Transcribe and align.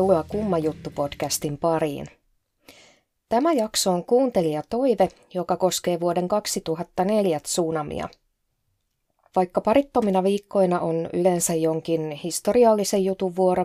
Tervetuloa 0.00 0.24
Kumma 0.28 0.58
juttu-podcastin 0.58 1.58
pariin. 1.58 2.06
Tämä 3.28 3.52
jakso 3.52 3.92
on 3.92 4.04
kuuntelija 4.04 4.62
toive, 4.70 5.08
joka 5.34 5.56
koskee 5.56 6.00
vuoden 6.00 6.28
2004 6.28 7.40
tsunamia. 7.40 8.08
Vaikka 9.36 9.60
parittomina 9.60 10.22
viikkoina 10.22 10.80
on 10.80 11.08
yleensä 11.12 11.54
jonkin 11.54 12.10
historiallisen 12.10 13.04
jutun 13.04 13.36
vuoro, 13.36 13.64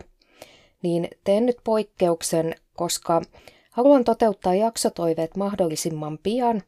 niin 0.84 1.10
teen 1.24 1.46
nyt 1.46 1.58
poikkeuksen, 1.64 2.56
koska 2.76 3.22
haluan 3.72 4.04
toteuttaa 4.04 4.56
jaksotoiveet 4.56 5.38
mahdollisimman 5.38 6.18
pian, 6.24 6.62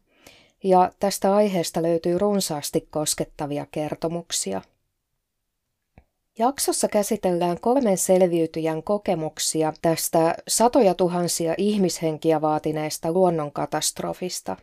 ja 0.63 0.91
tästä 0.99 1.35
aiheesta 1.35 1.81
löytyy 1.81 2.17
runsaasti 2.17 2.87
koskettavia 2.91 3.65
kertomuksia– 3.71 4.61
Jaksossa 6.39 6.87
käsitellään 6.87 7.59
kolmen 7.61 7.97
selviytyjän 7.97 8.83
kokemuksia 8.83 9.73
tästä 9.81 10.35
satoja 10.47 10.93
tuhansia 10.93 11.55
ihmishenkiä 11.57 12.41
vaatineesta 12.41 13.11
luonnonkatastrofista. 13.11 14.57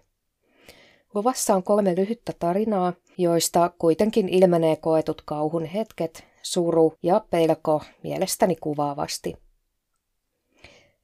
Luvassa 1.14 1.55
on 1.55 1.62
kolme 1.62 1.97
lyhyttä 1.97 2.33
tarinaa, 2.38 2.92
joista 3.19 3.70
kuitenkin 3.78 4.28
ilmenee 4.28 4.77
koetut 4.77 5.23
kauhun 5.24 5.64
hetket, 5.64 6.24
suru 6.42 6.95
ja 7.02 7.24
pelko 7.30 7.83
mielestäni 8.02 8.56
kuvaavasti. 8.56 9.36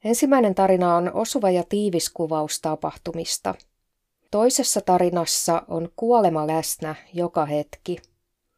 Ensimmäinen 0.03 0.55
tarina 0.55 0.95
on 0.95 1.11
osuva 1.13 1.49
ja 1.49 1.63
tiivis 1.69 2.09
kuvaus 2.09 2.61
tapahtumista. 2.61 3.55
Toisessa 4.31 4.81
tarinassa 4.81 5.63
on 5.67 5.89
kuolema 5.95 6.47
läsnä 6.47 6.95
joka 7.13 7.45
hetki. 7.45 7.97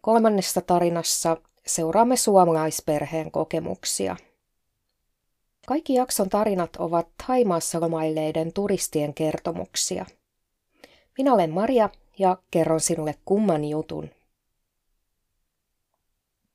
Kolmannessa 0.02 0.61
tarinassa 0.61 1.38
seuraamme 1.66 2.16
suomalaisperheen 2.16 3.31
kokemuksia. 3.31 4.16
Kaikki 5.67 5.94
jakson 5.94 6.30
tarinat 6.30 6.75
ovat 6.75 7.08
Haimaassa 7.23 7.81
lomailleiden 7.81 8.53
turistien 8.53 9.14
kertomuksia. 9.14 10.05
Minä 11.17 11.33
olen 11.33 11.52
Maria 11.52 11.89
ja 12.20 12.38
kerron 12.52 12.80
sinulle 12.80 13.16
kumman 13.25 13.66
jutun. 13.66 14.09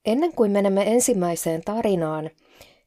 Ennen 0.05 0.33
kuin 0.33 0.51
menemme 0.51 0.83
ensimmäiseen 0.93 1.61
tarinaan, 1.61 2.29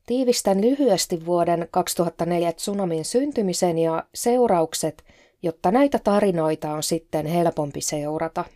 tiivistän 0.06 0.60
lyhyesti 0.60 1.26
vuoden 1.26 1.68
2004 1.70 2.52
tsunamin 2.52 3.04
syntymisen 3.04 3.78
ja 3.78 4.04
seuraukset, 4.14 5.04
jotta 5.42 5.70
näitä 5.70 5.98
tarinoita 5.98 6.70
on 6.72 6.82
sitten 6.82 7.26
helpompi 7.26 7.80
seurata– 7.80 8.44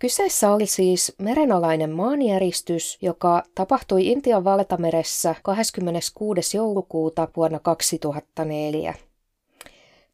Kyseessä 0.00 0.52
oli 0.52 0.66
siis 0.66 1.14
merenalainen 1.18 1.90
maanjäristys, 1.90 2.98
joka 3.02 3.42
tapahtui 3.54 4.06
Intian 4.06 4.44
valtameressä 4.44 5.34
26. 5.42 6.56
joulukuuta 6.56 7.28
vuonna 7.36 7.58
2004. 7.58 8.94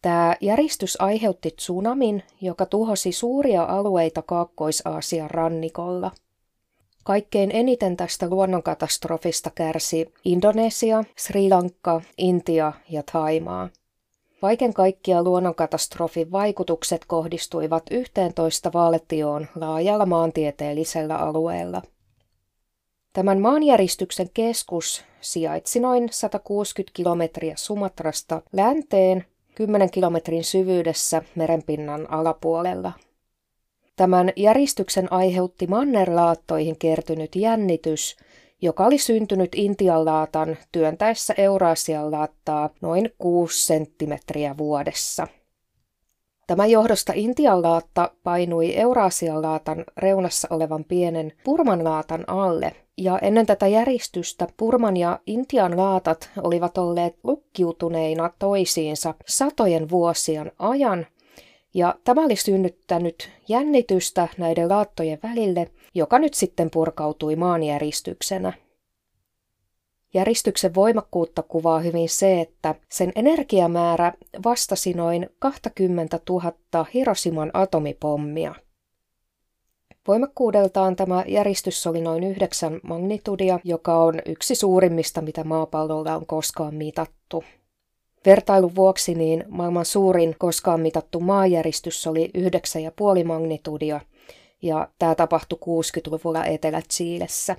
Tämä 0.03 0.37
järistys 0.41 1.01
aiheutti 1.01 1.51
tsunamin, 1.51 2.23
joka 2.41 2.67
tuhosi 2.67 3.13
suuria 3.13 3.63
alueita 3.63 4.23
Kaakkois-Aasian 4.23 5.31
rannikolla. 5.31 6.11
Kaikkein 7.05 7.51
eniten 7.53 7.97
tästä 7.97 8.29
luonnonkatastrofista 8.29 9.51
kärsi 9.55 10.13
Indonesia, 10.25 11.05
Sri 11.19 11.49
Lanka, 11.49 12.01
Intia 12.19 12.73
ja 12.91 13.03
Thaimaa. 13.03 13.69
Kaiken 14.41 14.75
kaikkiaan 14.75 15.25
luonnonkatastrofin 15.25 16.33
vaikutukset 16.33 17.05
kohdistuivat 17.05 17.83
11 17.91 18.73
valtioon 18.73 19.47
laajalla 19.55 20.07
maantieteellisellä 20.07 21.17
alueella. 21.17 21.83
Tämän 23.13 23.41
maanjäristyksen 23.41 24.31
keskus 24.35 25.05
sijaitsi 25.21 25.81
noin 25.81 26.09
160 26.11 26.97
kilometriä 26.97 27.55
Sumatrasta 27.57 28.43
länteen 28.53 29.25
10 29.55 29.91
kilometrin 29.91 30.45
syvyydessä 30.45 31.23
merenpinnan 31.35 32.11
alapuolella. 32.11 32.93
Tämän 33.97 34.33
järistyksen 34.37 35.13
aiheutti 35.13 35.67
mannerlaattoihin 35.67 36.79
kertynyt 36.79 37.37
jännitys, 37.37 38.17
joka 38.63 38.87
oli 38.87 38.99
syntynyt 38.99 39.55
Intian 39.55 40.05
laatan 40.05 40.57
työntäessä 40.73 41.35
Euraasian 41.39 42.11
laattaa 42.11 42.71
noin 42.81 43.11
6 43.19 43.67
senttimetriä 43.67 44.55
vuodessa. 44.59 45.27
Tämän 46.47 46.71
johdosta 46.71 47.13
Intian 47.17 47.63
laatta 47.63 48.11
painui 48.25 48.77
Euraasian 48.77 49.43
laatan 49.43 49.85
reunassa 49.97 50.49
olevan 50.51 50.85
pienen 50.85 51.33
Purman 51.45 51.85
laatan 51.85 52.25
alle, 52.27 52.73
ja 52.99 53.19
ennen 53.19 53.47
tätä 53.47 53.67
järjestystä 53.67 54.47
Purman 54.57 54.97
ja 54.97 55.21
Intian 55.27 55.77
laatat 55.77 56.31
olivat 56.43 56.79
olleet 56.79 57.17
lukkiutuneina 57.25 58.31
toisiinsa 58.39 59.15
satojen 59.27 59.91
vuosien 59.91 60.53
ajan, 60.59 61.07
ja 61.75 61.95
tämä 62.05 62.25
oli 62.25 62.37
synnyttänyt 62.37 63.31
jännitystä 63.49 64.29
näiden 64.39 64.69
laattojen 64.69 65.19
välille, 65.23 65.71
joka 65.97 66.19
nyt 66.19 66.35
sitten 66.35 66.71
purkautui 66.71 67.37
maanjäristyksenä. 67.37 68.53
Järistyksen 70.15 70.75
voimakkuutta 70.75 71.43
kuvaa 71.43 71.79
hyvin 71.79 72.09
se, 72.09 72.41
että 72.41 72.75
sen 72.89 73.13
energiamäärä 73.15 74.13
vastasi 74.45 74.93
noin 74.93 75.31
20 75.39 76.21
000 76.29 76.87
Hiroshiman 76.95 77.51
atomipommia. 77.55 78.55
Voimakkuudeltaan 80.09 80.97
tämä 80.97 81.25
järistys 81.27 81.87
oli 81.87 82.01
noin 82.01 82.25
9 82.25 82.81
magnitudia, 82.83 83.61
joka 83.65 83.99
on 83.99 84.15
yksi 84.27 84.55
suurimmista, 84.55 85.23
mitä 85.23 85.45
maapallolla 85.45 86.17
on 86.17 86.27
koskaan 86.27 86.75
mitattu. 86.75 87.45
Vertailun 88.27 88.75
vuoksi 88.75 89.15
niin 89.15 89.45
maailman 89.49 89.85
suurin 89.85 90.35
koskaan 90.39 90.81
mitattu 90.81 91.21
maajäristys 91.21 92.07
oli 92.07 92.31
9,5 93.19 93.25
magnitudia, 93.25 94.01
ja 94.67 94.89
tämä 94.99 95.15
tapahtui 95.15 95.59
60-luvulla 95.65 96.45
Etelä-Chiilessä. 96.45 97.57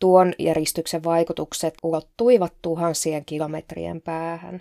Tuon 0.00 0.32
järistyksen 0.38 1.04
vaikutukset 1.04 1.74
ulottuivat 1.82 2.52
tuhansien 2.62 3.24
kilometrien 3.24 4.00
päähän. 4.00 4.60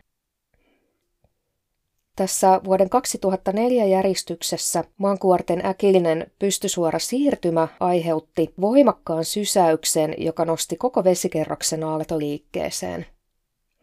Tässä 2.15 2.61
vuoden 2.63 2.89
2004 2.89 3.85
järjestyksessä 3.85 4.83
maankuorten 4.97 5.65
äkillinen 5.65 6.31
pystysuora 6.39 6.99
siirtymä 6.99 7.67
aiheutti 7.79 8.53
voimakkaan 8.61 9.25
sysäyksen, 9.25 10.15
joka 10.17 10.45
nosti 10.45 10.75
koko 10.75 11.03
vesikerroksen 11.03 11.83
aaltoliikkeeseen. 11.83 13.05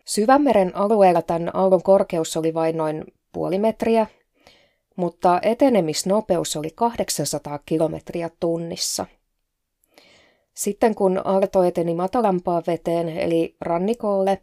Syvämeren 0.04 0.76
alueella 0.76 1.22
tämän 1.22 1.56
aallon 1.56 1.82
korkeus 1.82 2.36
oli 2.36 2.54
vain 2.54 2.76
noin 2.76 3.04
puoli 3.32 3.58
metriä, 3.58 4.06
mutta 4.96 5.40
etenemisnopeus 5.42 6.56
oli 6.56 6.70
800 6.74 7.58
kilometriä 7.66 8.30
tunnissa. 8.40 9.06
Sitten 10.54 10.94
kun 10.94 11.20
aalto 11.24 11.62
eteni 11.62 11.94
matalampaan 11.94 12.62
veteen, 12.66 13.08
eli 13.08 13.56
rannikolle, 13.60 14.42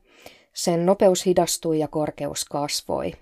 sen 0.54 0.86
nopeus 0.86 1.26
hidastui 1.26 1.80
ja 1.80 1.88
korkeus 1.88 2.46
kasvoi. 2.46 3.14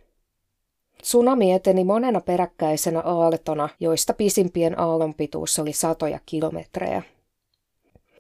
Tsunami 1.01 1.53
eteni 1.53 1.84
monena 1.84 2.22
peräkkäisenä 2.22 3.01
aaltona, 3.01 3.69
joista 3.79 4.13
pisimpien 4.13 4.79
aallon 4.79 5.13
pituus 5.13 5.59
oli 5.59 5.73
satoja 5.73 6.19
kilometrejä. 6.25 7.03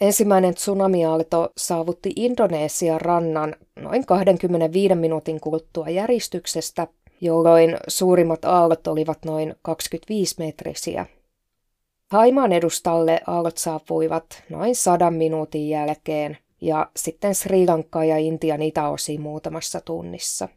Ensimmäinen 0.01 0.55
tsunamiaalto 0.55 1.51
saavutti 1.57 2.13
Indonesian 2.15 3.01
rannan 3.01 3.55
noin 3.75 4.05
25 4.05 4.95
minuutin 4.95 5.39
kuluttua 5.39 5.89
järistyksestä, 5.89 6.87
jolloin 7.21 7.77
suurimmat 7.87 8.45
aallot 8.45 8.87
olivat 8.87 9.25
noin 9.25 9.55
25 9.61 10.35
metrisiä. 10.39 11.05
Haimaan 12.11 12.51
edustalle 12.53 13.21
aallot 13.27 13.57
saapuivat 13.57 14.43
noin 14.49 14.75
sadan 14.75 15.13
minuutin 15.13 15.69
jälkeen 15.69 16.37
ja 16.61 16.91
sitten 16.95 17.35
Sri 17.35 17.67
Lanka 17.67 18.03
ja 18.03 18.17
Intian 18.17 18.61
itäosiin 18.61 19.21
muutamassa 19.21 19.81
tunnissa. 19.81 20.49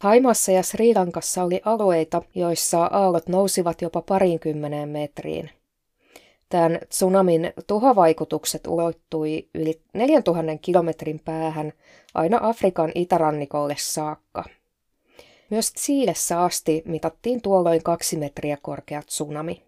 Haimassa 0.00 0.52
ja 0.52 0.62
Sri 0.62 0.94
Lankassa 0.94 1.42
oli 1.42 1.60
alueita, 1.64 2.22
joissa 2.34 2.84
aallot 2.92 3.28
nousivat 3.28 3.82
jopa 3.82 4.02
parinkymmeneen 4.02 4.88
metriin. 4.88 5.50
Tämän 6.48 6.78
tsunamin 6.88 7.52
tuhovaikutukset 7.66 8.66
ulottui 8.66 9.48
yli 9.54 9.80
4000 9.94 10.58
kilometrin 10.62 11.20
päähän 11.24 11.72
aina 12.14 12.38
Afrikan 12.42 12.92
itärannikolle 12.94 13.74
saakka. 13.78 14.44
Myös 15.50 15.72
Siilessä 15.76 16.42
asti 16.42 16.82
mitattiin 16.86 17.42
tuolloin 17.42 17.82
kaksi 17.82 18.16
metriä 18.16 18.58
korkea 18.62 19.02
tsunami. 19.02 19.62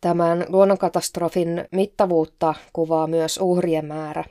Tämän 0.00 0.46
luonnonkatastrofin 0.48 1.64
mittavuutta 1.72 2.54
kuvaa 2.72 3.06
myös 3.06 3.38
uhrien 3.38 3.84
määrä. 3.84 4.24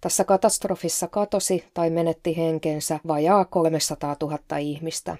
Tässä 0.00 0.24
katastrofissa 0.24 1.08
katosi 1.08 1.64
tai 1.74 1.90
menetti 1.90 2.36
henkensä 2.36 3.00
vajaa 3.06 3.44
300 3.44 4.16
000 4.20 4.58
ihmistä. 4.58 5.16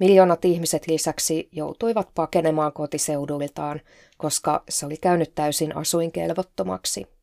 Miljoonat 0.00 0.44
ihmiset 0.44 0.86
lisäksi 0.86 1.48
joutuivat 1.52 2.08
pakenemaan 2.14 2.72
kotiseudultaan, 2.72 3.80
koska 4.18 4.62
se 4.68 4.86
oli 4.86 4.96
käynyt 4.96 5.34
täysin 5.34 5.76
asuinkelvottomaksi. 5.76 7.13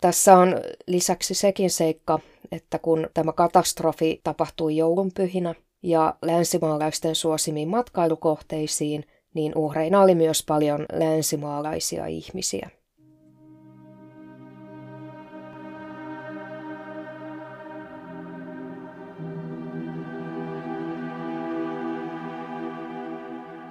Tässä 0.00 0.38
on 0.38 0.54
lisäksi 0.86 1.34
sekin 1.34 1.70
seikka, 1.70 2.18
että 2.52 2.78
kun 2.78 3.08
tämä 3.14 3.32
katastrofi 3.32 4.20
tapahtui 4.24 4.76
joulunpyhinä 4.76 5.54
ja 5.82 6.14
länsimaalaisten 6.22 7.14
suosimiin 7.14 7.68
matkailukohteisiin, 7.68 9.04
niin 9.34 9.52
uhreina 9.56 10.00
oli 10.00 10.14
myös 10.14 10.44
paljon 10.48 10.86
länsimaalaisia 10.92 12.06
ihmisiä. 12.06 12.70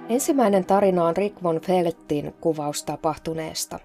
Ensimmäinen 0.08 0.64
tarina 0.64 1.04
on 1.04 1.16
Rick 1.16 1.42
von 1.42 1.60
Feltin 1.60 2.34
kuvaus 2.40 2.82
tapahtuneesta. 2.82 3.78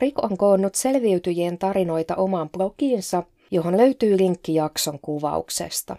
Rick 0.00 0.24
on 0.24 0.36
koonnut 0.36 0.74
selviytyjien 0.74 1.58
tarinoita 1.58 2.16
omaan 2.16 2.50
blogiinsa, 2.50 3.22
johon 3.50 3.76
löytyy 3.76 4.18
linkki 4.18 4.54
jakson 4.54 4.98
kuvauksesta. 5.02 5.96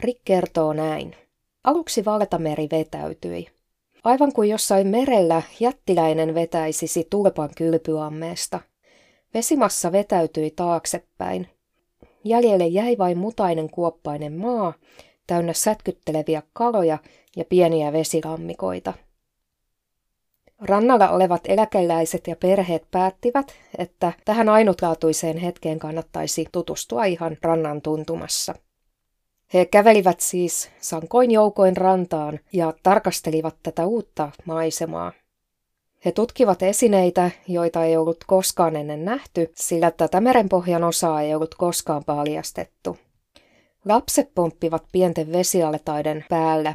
Rick 0.00 0.20
kertoo 0.24 0.72
näin. 0.72 1.16
Aluksi 1.64 2.04
valtameri 2.04 2.68
vetäytyi. 2.70 3.46
Aivan 4.04 4.32
kuin 4.32 4.48
jossain 4.48 4.86
merellä 4.86 5.42
jättiläinen 5.60 6.34
vetäisisi 6.34 7.06
tulpan 7.10 7.50
kylpyammeesta. 7.56 8.60
Vesimassa 9.34 9.92
vetäytyi 9.92 10.50
taaksepäin. 10.50 11.48
Jäljelle 12.24 12.66
jäi 12.66 12.98
vain 12.98 13.18
mutainen 13.18 13.70
kuoppainen 13.70 14.32
maa, 14.32 14.72
täynnä 15.26 15.52
sätkytteleviä 15.52 16.42
kaloja 16.52 16.98
ja 17.36 17.44
pieniä 17.44 17.92
vesilammikoita. 17.92 18.94
Rannalla 20.60 21.08
olevat 21.08 21.40
eläkeläiset 21.44 22.26
ja 22.26 22.36
perheet 22.36 22.86
päättivät, 22.90 23.54
että 23.78 24.12
tähän 24.24 24.48
ainutlaatuiseen 24.48 25.36
hetkeen 25.36 25.78
kannattaisi 25.78 26.46
tutustua 26.52 27.04
ihan 27.04 27.36
rannan 27.42 27.82
tuntumassa. 27.82 28.54
He 29.54 29.64
kävelivät 29.64 30.20
siis 30.20 30.70
sankoin 30.80 31.30
joukoin 31.30 31.76
rantaan 31.76 32.40
ja 32.52 32.74
tarkastelivat 32.82 33.56
tätä 33.62 33.86
uutta 33.86 34.30
maisemaa. 34.44 35.12
He 36.04 36.12
tutkivat 36.12 36.62
esineitä, 36.62 37.30
joita 37.48 37.84
ei 37.84 37.96
ollut 37.96 38.24
koskaan 38.26 38.76
ennen 38.76 39.04
nähty, 39.04 39.52
sillä 39.54 39.90
tätä 39.90 40.20
merenpohjan 40.20 40.84
osaa 40.84 41.22
ei 41.22 41.34
ollut 41.34 41.54
koskaan 41.54 42.04
paljastettu. 42.04 42.98
Lapset 43.84 44.34
pomppivat 44.34 44.84
pienten 44.92 45.32
vesialetaiden 45.32 46.24
päällä. 46.28 46.74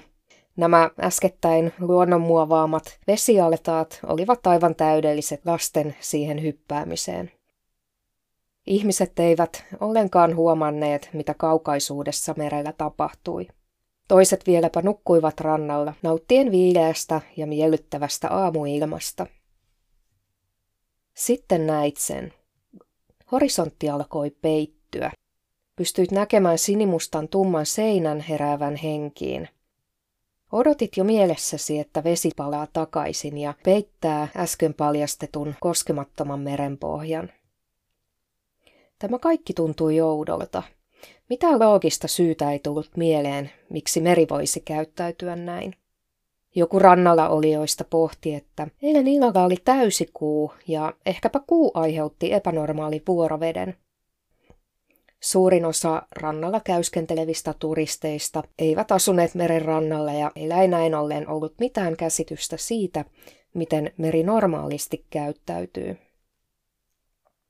Nämä 0.61 0.89
äskettäin 0.99 1.73
luonnonmuovaamat 1.79 2.99
vesialetaat 3.07 3.99
olivat 4.07 4.47
aivan 4.47 4.75
täydelliset 4.75 5.45
lasten 5.45 5.95
siihen 5.99 6.41
hyppäämiseen. 6.41 7.31
Ihmiset 8.67 9.19
eivät 9.19 9.65
ollenkaan 9.79 10.35
huomanneet, 10.35 11.09
mitä 11.13 11.33
kaukaisuudessa 11.33 12.33
merellä 12.37 12.73
tapahtui. 12.77 13.47
Toiset 14.07 14.47
vieläpä 14.47 14.81
nukkuivat 14.81 15.39
rannalla, 15.39 15.93
nauttien 16.01 16.51
viileästä 16.51 17.21
ja 17.37 17.47
miellyttävästä 17.47 18.29
aamuilmasta. 18.29 19.27
Sitten 21.13 21.67
näit 21.67 21.97
sen. 21.97 22.33
Horisontti 23.31 23.89
alkoi 23.89 24.29
peittyä. 24.29 25.11
Pystyit 25.75 26.11
näkemään 26.11 26.57
sinimustan 26.57 27.27
tumman 27.27 27.65
seinän 27.65 28.19
heräävän 28.19 28.75
henkiin. 28.75 29.49
Odotit 30.51 30.97
jo 30.97 31.03
mielessäsi, 31.03 31.79
että 31.79 32.03
vesi 32.03 32.29
palaa 32.35 32.67
takaisin 32.73 33.37
ja 33.37 33.53
peittää 33.63 34.27
äsken 34.35 34.73
paljastetun 34.73 35.55
koskemattoman 35.59 36.39
merenpohjan. 36.39 37.31
Tämä 38.99 39.19
kaikki 39.19 39.53
tuntui 39.53 39.95
joudolta. 39.95 40.63
Mitä 41.29 41.59
loogista 41.59 42.07
syytä 42.07 42.51
ei 42.51 42.59
tullut 42.59 42.91
mieleen, 42.97 43.51
miksi 43.69 44.01
meri 44.01 44.27
voisi 44.29 44.59
käyttäytyä 44.59 45.35
näin. 45.35 45.75
Joku 46.55 46.79
rannalla 46.79 47.29
olijoista 47.29 47.83
pohti, 47.83 48.33
että 48.33 48.67
eilen 48.81 49.07
illalla 49.07 49.45
oli 49.45 49.57
täysikuu 49.65 50.53
ja 50.67 50.93
ehkäpä 51.05 51.39
kuu 51.47 51.71
aiheutti 51.73 52.33
epänormaali 52.33 53.03
vuoroveden. 53.07 53.77
Suurin 55.21 55.65
osa 55.65 56.03
rannalla 56.11 56.59
käyskentelevistä 56.59 57.53
turisteista 57.59 58.43
eivät 58.59 58.91
asuneet 58.91 59.35
meren 59.35 59.61
rannalla 59.61 60.13
ja 60.13 60.31
heillä 60.35 60.61
ei 60.61 60.67
näin 60.67 60.95
ollen 60.95 61.29
ollut 61.29 61.53
mitään 61.59 61.97
käsitystä 61.97 62.57
siitä, 62.57 63.05
miten 63.53 63.91
meri 63.97 64.23
normaalisti 64.23 65.05
käyttäytyy. 65.09 65.97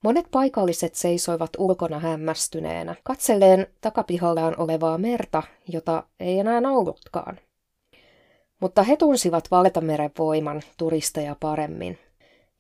Monet 0.03 0.25
paikalliset 0.31 0.95
seisoivat 0.95 1.49
ulkona 1.57 1.99
hämmästyneenä, 1.99 2.95
katselleen 3.03 3.67
takapihallaan 3.81 4.59
olevaa 4.59 4.97
merta, 4.97 5.43
jota 5.67 6.03
ei 6.19 6.39
enää 6.39 6.61
ollutkaan. 6.71 7.39
Mutta 8.59 8.83
he 8.83 8.95
tunsivat 8.95 9.51
Valtameren 9.51 10.11
voiman 10.19 10.61
turisteja 10.77 11.35
paremmin. 11.39 11.97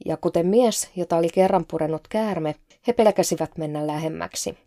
Ja 0.05 0.17
kuten 0.17 0.47
mies, 0.47 0.89
jota 0.95 1.17
oli 1.17 1.29
kerran 1.29 1.65
purenut 1.65 2.07
käärme, 2.07 2.55
he 2.87 2.93
pelkäsivät 2.93 3.57
mennä 3.57 3.87
lähemmäksi. 3.87 4.57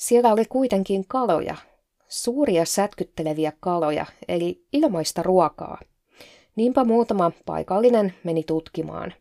Siellä 0.00 0.32
oli 0.32 0.44
kuitenkin 0.44 1.04
kaloja, 1.08 1.56
suuria 2.08 2.64
sätkytteleviä 2.64 3.52
kaloja, 3.60 4.06
eli 4.28 4.64
ilmaista 4.72 5.22
ruokaa. 5.22 5.78
Niinpä 6.56 6.84
muutama 6.84 7.32
paikallinen 7.46 8.14
meni 8.24 8.42
tutkimaan. 8.42 9.14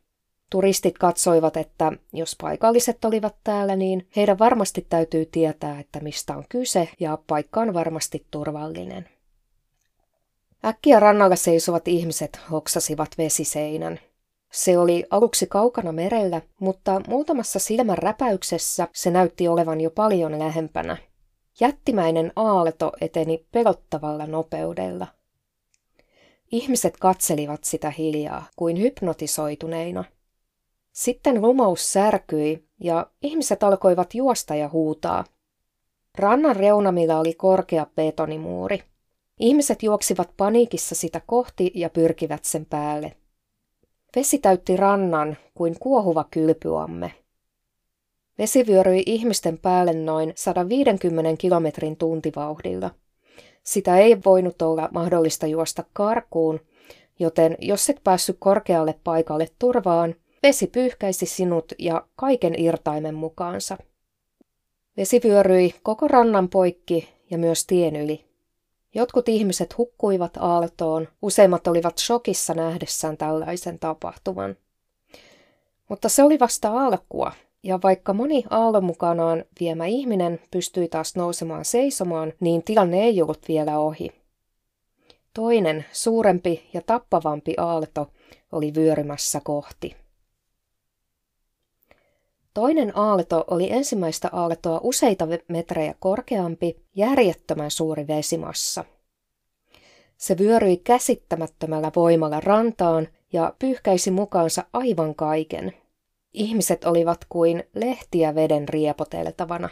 Turistit 0.50 0.98
katsoivat, 0.98 1.58
että 1.58 1.92
jos 2.14 2.36
paikalliset 2.42 3.06
olivat 3.06 3.36
täällä, 3.44 3.76
niin 3.76 4.08
heidän 4.16 4.40
varmasti 4.40 4.86
täytyy 4.90 5.26
tietää, 5.26 5.80
että 5.80 6.00
mistä 6.00 6.38
on 6.38 6.44
kyse 6.50 6.90
ja 7.00 7.18
paikka 7.28 7.62
on 7.62 7.74
varmasti 7.74 8.26
turvallinen. 8.32 9.10
Äkkiä 10.66 11.00
rannalla 11.00 11.36
seisovat 11.36 11.88
ihmiset 11.88 12.40
hoksasivat 12.52 13.10
vesiseinän. 13.18 14.00
Se 14.52 14.78
oli 14.78 15.06
aluksi 15.10 15.48
kaukana 15.48 15.92
merellä, 15.92 16.42
mutta 16.60 17.02
muutamassa 17.08 17.60
silmän 17.60 17.98
räpäyksessä 17.98 18.88
se 18.94 19.12
näytti 19.12 19.48
olevan 19.48 19.82
jo 19.82 19.92
paljon 19.92 20.40
lähempänä. 20.40 20.98
Jättimäinen 21.60 22.32
aalto 22.36 22.92
eteni 23.02 23.46
pelottavalla 23.52 24.26
nopeudella. 24.26 25.08
Ihmiset 26.52 26.98
katselivat 26.98 27.64
sitä 27.64 27.90
hiljaa, 27.90 28.46
kuin 28.56 28.80
hypnotisoituneina. 28.80 30.04
Sitten 30.92 31.42
lumous 31.42 31.94
särkyi 31.94 32.68
ja 32.80 33.08
ihmiset 33.22 33.64
alkoivat 33.64 34.16
juosta 34.16 34.56
ja 34.56 34.70
huutaa. 34.70 35.26
Rannan 36.18 36.56
reunamilla 36.56 37.20
oli 37.20 37.34
korkea 37.34 37.88
betonimuuri. 37.96 38.84
Ihmiset 39.40 39.84
juoksivat 39.84 40.30
paniikissa 40.38 40.96
sitä 40.96 41.22
kohti 41.26 41.72
ja 41.76 41.90
pyrkivät 41.90 42.46
sen 42.46 42.66
päälle. 42.66 43.16
Vesi 44.16 44.38
täytti 44.38 44.78
rannan 44.78 45.38
kuin 45.54 45.76
kuohuva 45.80 46.26
kylpyamme. 46.32 47.14
Vesi 48.38 48.68
vyöryi 48.68 49.04
ihmisten 49.06 49.58
päälle 49.58 49.94
noin 49.94 50.34
150 50.36 51.38
kilometrin 51.38 51.98
tuntivauhdilla. 51.98 52.92
Sitä 53.64 53.98
ei 53.98 54.18
voinut 54.26 54.62
olla 54.62 54.90
mahdollista 54.94 55.48
juosta 55.48 55.84
karkuun, 55.94 56.60
joten 57.20 57.58
jos 57.60 57.90
et 57.90 58.04
päässyt 58.04 58.36
korkealle 58.40 58.96
paikalle 59.04 59.48
turvaan, 59.60 60.16
vesi 60.44 60.68
pyyhkäisi 60.68 61.26
sinut 61.26 61.74
ja 61.80 62.08
kaiken 62.16 62.60
irtaimen 62.60 63.16
mukaansa. 63.16 63.78
Vesi 64.98 65.22
vyöryi 65.24 65.76
koko 65.84 66.08
rannan 66.08 66.50
poikki 66.50 67.10
ja 67.30 67.38
myös 67.38 67.66
tien 67.66 67.96
yli. 67.96 68.29
Jotkut 68.96 69.30
ihmiset 69.30 69.78
hukkuivat 69.78 70.38
aaltoon, 70.40 71.08
useimmat 71.22 71.68
olivat 71.68 71.98
shokissa 71.98 72.54
nähdessään 72.54 73.18
tällaisen 73.18 73.80
tapahtuman. 73.80 74.56
Mutta 75.90 76.10
se 76.10 76.24
oli 76.24 76.40
vasta 76.40 76.86
alkua, 76.86 77.32
ja 77.64 77.80
vaikka 77.84 78.14
moni 78.14 78.44
aallon 78.50 78.84
mukanaan 78.84 79.44
viemä 79.60 79.86
ihminen 79.86 80.40
pystyi 80.52 80.88
taas 80.88 81.16
nousemaan 81.16 81.66
seisomaan, 81.66 82.34
niin 82.40 82.64
tilanne 82.64 83.04
ei 83.04 83.22
ollut 83.22 83.48
vielä 83.48 83.80
ohi. 83.80 84.12
Toinen, 85.34 85.86
suurempi 85.92 86.70
ja 86.74 86.82
tappavampi 86.82 87.54
aalto 87.58 88.12
oli 88.52 88.74
vyörymässä 88.76 89.42
kohti. 89.44 89.96
Toinen 92.54 92.98
aalto 92.98 93.46
oli 93.48 93.72
ensimmäistä 93.72 94.30
aaltoa 94.32 94.80
useita 94.84 95.28
metrejä 95.48 95.96
korkeampi, 96.00 96.82
järjettömän 96.96 97.72
suuri 97.72 98.08
vesimassa. 98.08 98.86
Se 100.18 100.38
vyöryi 100.38 100.78
käsittämättömällä 100.78 101.92
voimalla 101.96 102.40
rantaan 102.40 103.08
ja 103.34 103.54
pyyhkäisi 103.60 104.12
mukaansa 104.12 104.64
aivan 104.74 105.16
kaiken. 105.16 105.74
Ihmiset 106.34 106.86
olivat 106.86 107.26
kuin 107.30 107.64
lehtiä 107.76 108.36
veden 108.36 108.70
riepoteltavana. 108.70 109.70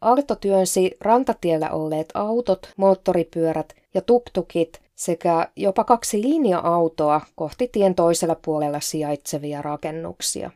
Aalto 0.00 0.34
työnsi 0.34 0.96
rantatiellä 1.00 1.70
olleet 1.70 2.08
autot, 2.14 2.72
moottoripyörät 2.76 3.72
ja 3.94 4.02
tuktukit 4.02 4.82
sekä 4.94 5.48
jopa 5.56 5.84
kaksi 5.84 6.22
linja-autoa 6.22 7.20
kohti 7.34 7.68
tien 7.68 7.94
toisella 7.94 8.34
puolella 8.34 8.80
sijaitsevia 8.80 9.62
rakennuksia. 9.62 10.50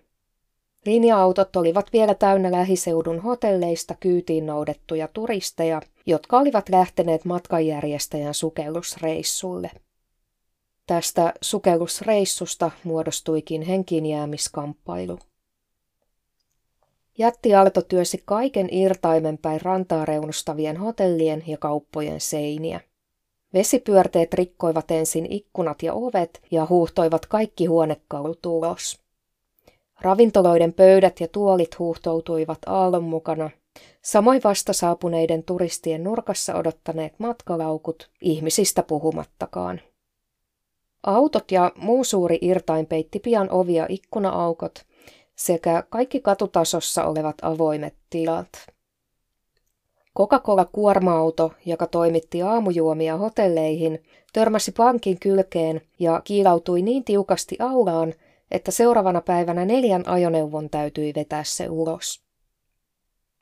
Linja-autot 0.86 1.56
olivat 1.56 1.92
vielä 1.92 2.14
täynnä 2.14 2.50
lähiseudun 2.50 3.20
hotelleista 3.20 3.94
kyytiin 4.00 4.46
noudettuja 4.46 5.08
turisteja, 5.08 5.82
jotka 6.06 6.38
olivat 6.38 6.68
lähteneet 6.68 7.24
matkanjärjestäjän 7.24 8.34
sukellusreissulle. 8.34 9.70
Tästä 10.86 11.32
sukellusreissusta 11.40 12.70
muodostuikin 12.84 13.62
henkiinjäämiskamppailu. 13.62 15.18
Jätti 17.18 17.54
Aalto 17.54 17.82
työsi 17.82 18.22
kaiken 18.24 18.68
irtaimen 18.70 19.38
päin 19.38 19.60
rantaa 19.60 20.04
reunustavien 20.04 20.76
hotellien 20.76 21.44
ja 21.46 21.58
kauppojen 21.58 22.20
seiniä. 22.20 22.80
Vesipyörteet 23.54 24.34
rikkoivat 24.34 24.90
ensin 24.90 25.32
ikkunat 25.32 25.82
ja 25.82 25.94
ovet 25.94 26.42
ja 26.50 26.66
huuhtoivat 26.66 27.26
kaikki 27.26 27.66
huonekalut 27.66 28.46
ulos. 28.46 29.00
Ravintoloiden 30.02 30.72
pöydät 30.72 31.20
ja 31.20 31.28
tuolit 31.28 31.78
huuhtoutuivat 31.78 32.58
aallon 32.66 33.04
mukana, 33.04 33.50
samoin 34.02 34.40
vasta 34.44 34.72
saapuneiden 34.72 35.42
turistien 35.42 36.04
nurkassa 36.04 36.54
odottaneet 36.54 37.14
matkalaukut, 37.18 38.10
ihmisistä 38.20 38.82
puhumattakaan. 38.82 39.80
Autot 41.02 41.52
ja 41.52 41.72
muu 41.76 42.04
suuri 42.04 42.38
irtain 42.40 42.86
peitti 42.86 43.18
pian 43.18 43.50
ovia 43.50 43.86
ikkunaaukot 43.88 44.84
sekä 45.36 45.84
kaikki 45.90 46.20
katutasossa 46.20 47.04
olevat 47.04 47.36
avoimet 47.42 47.94
tilat. 48.10 48.48
Coca-Cola 50.18 50.64
kuorma-auto, 50.64 51.52
joka 51.66 51.86
toimitti 51.86 52.42
aamujuomia 52.42 53.16
hotelleihin, 53.16 54.02
törmäsi 54.32 54.72
pankin 54.72 55.18
kylkeen 55.20 55.80
ja 55.98 56.20
kiilautui 56.24 56.82
niin 56.82 57.04
tiukasti 57.04 57.56
aulaan, 57.58 58.14
että 58.50 58.70
seuraavana 58.70 59.20
päivänä 59.20 59.64
neljän 59.64 60.08
ajoneuvon 60.08 60.70
täytyi 60.70 61.12
vetää 61.16 61.44
se 61.44 61.68
ulos. 61.68 62.22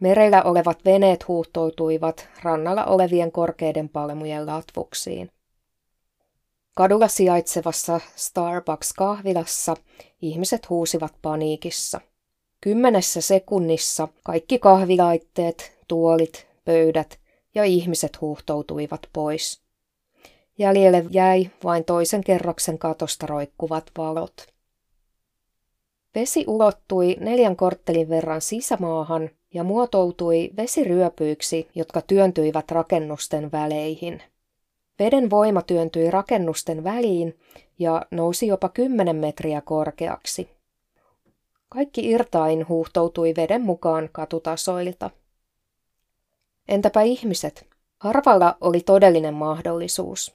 Merellä 0.00 0.42
olevat 0.42 0.84
veneet 0.84 1.28
huuhtoutuivat 1.28 2.28
rannalla 2.42 2.84
olevien 2.84 3.32
korkeiden 3.32 3.88
palmujen 3.88 4.46
latvuksiin. 4.46 5.30
Kadulla 6.74 7.08
sijaitsevassa 7.08 8.00
Starbucks-kahvilassa 8.16 9.76
ihmiset 10.22 10.70
huusivat 10.70 11.14
paniikissa. 11.22 12.00
Kymmenessä 12.60 13.20
sekunnissa 13.20 14.08
kaikki 14.24 14.58
kahvilaitteet, 14.58 15.78
tuolit, 15.88 16.46
pöydät 16.64 17.18
ja 17.54 17.64
ihmiset 17.64 18.20
huuhtoutuivat 18.20 19.08
pois. 19.12 19.62
Jäljelle 20.58 21.04
jäi 21.10 21.50
vain 21.64 21.84
toisen 21.84 22.24
kerroksen 22.24 22.78
katosta 22.78 23.26
roikkuvat 23.26 23.90
valot. 23.98 24.57
Vesi 26.18 26.44
ulottui 26.46 27.16
neljän 27.20 27.56
korttelin 27.56 28.08
verran 28.08 28.40
sisämaahan 28.40 29.30
ja 29.54 29.64
muotoutui 29.64 30.50
vesiryöpyiksi, 30.56 31.68
jotka 31.75 32.02
työntyivät 32.02 32.70
rakennusten 32.70 33.52
väleihin. 33.52 34.22
Veden 34.98 35.30
voima 35.30 35.62
työntyi 35.62 36.10
rakennusten 36.10 36.84
väliin 36.84 37.38
ja 37.78 38.06
nousi 38.10 38.46
jopa 38.46 38.68
10 38.68 39.16
metriä 39.16 39.60
korkeaksi. 39.60 40.48
Kaikki 41.68 42.10
irtain 42.10 42.68
huuhtoutui 42.68 43.34
veden 43.37 43.62
mukaan 43.62 44.08
katutasoilta. 44.12 45.10
Entäpä 46.68 47.02
ihmiset? 47.02 47.66
Harvalla 48.00 48.56
oli 48.60 48.80
todellinen 48.80 49.34
mahdollisuus. 49.34 50.34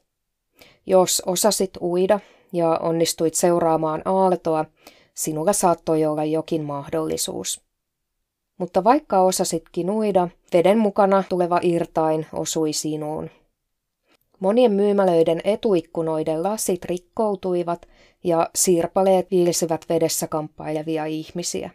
Jos 0.86 1.24
osasit 1.26 1.72
uida 1.82 2.20
ja 2.54 2.78
onnistuit 2.78 3.34
seuraamaan 3.34 4.02
aaltoa, 4.06 4.66
sinulla 5.14 5.54
saattoi 5.54 6.06
olla 6.06 6.24
jokin 6.24 6.64
mahdollisuus. 6.64 7.62
Mutta 8.58 8.84
vaikka 8.84 9.22
osasitkin 9.22 9.90
uida, 9.90 10.28
veden 10.54 10.78
mukana 10.78 11.24
tuleva 11.30 11.60
irtain 11.62 12.26
osui 12.34 12.74
sinuun. 12.74 13.30
Monien 14.40 14.72
myymälöiden 14.72 15.42
etuikkunoiden 15.44 16.44
lasit 16.44 16.86
rikkoutuivat 16.86 17.88
ja 18.24 18.50
siirpaleet 18.56 19.32
viilsivät 19.32 19.86
vedessä 19.90 20.28
kamppailevia 20.28 21.06
ihmisiä. 21.06 21.70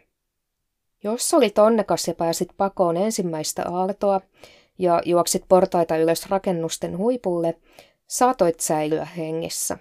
Jos 1.04 1.34
olit 1.34 1.58
onnekas 1.58 2.08
ja 2.08 2.14
pääsit 2.14 2.48
pakoon 2.56 2.96
ensimmäistä 2.96 3.64
aaltoa 3.68 4.20
ja 4.78 5.02
juoksit 5.04 5.44
portaita 5.48 5.96
ylös 5.96 6.30
rakennusten 6.30 6.98
huipulle, 6.98 7.54
saatoit 8.06 8.60
säilyä 8.60 9.04
hengissä. 9.04 9.78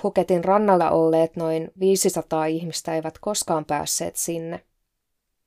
Phuketin 0.00 0.44
rannalla 0.44 0.90
olleet 0.90 1.36
noin 1.36 1.70
500 1.80 2.46
ihmistä 2.46 2.94
eivät 2.94 3.18
koskaan 3.18 3.64
päässeet 3.64 4.16
sinne. 4.16 4.64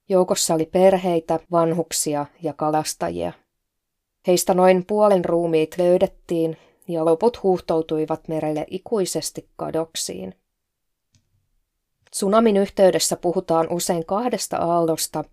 Joukossa 0.10 0.54
oli 0.54 0.66
perheitä, 0.66 1.40
vanhuksia 1.52 2.26
ja 2.42 2.54
kalastajia. 2.54 3.34
Heistä 4.28 4.54
noin 4.54 4.86
puolen 4.86 5.26
ruumiit 5.26 5.78
löydettiin 5.78 6.58
ja 6.88 7.06
loput 7.06 7.44
huuhtoutuivat 7.44 8.28
merelle 8.28 8.66
ikuisesti 8.70 9.50
kadoksiin. 9.56 10.36
Tsunamin 12.12 12.58
yhteydessä 12.58 13.16
puhutaan 13.16 13.68
usein 13.70 14.06
kahdesta 14.06 14.58
aallosta, 14.58 15.24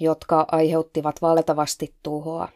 jotka 0.00 0.46
aiheuttivat 0.52 1.22
valtavasti 1.22 1.94
tuhoa. 2.02 2.48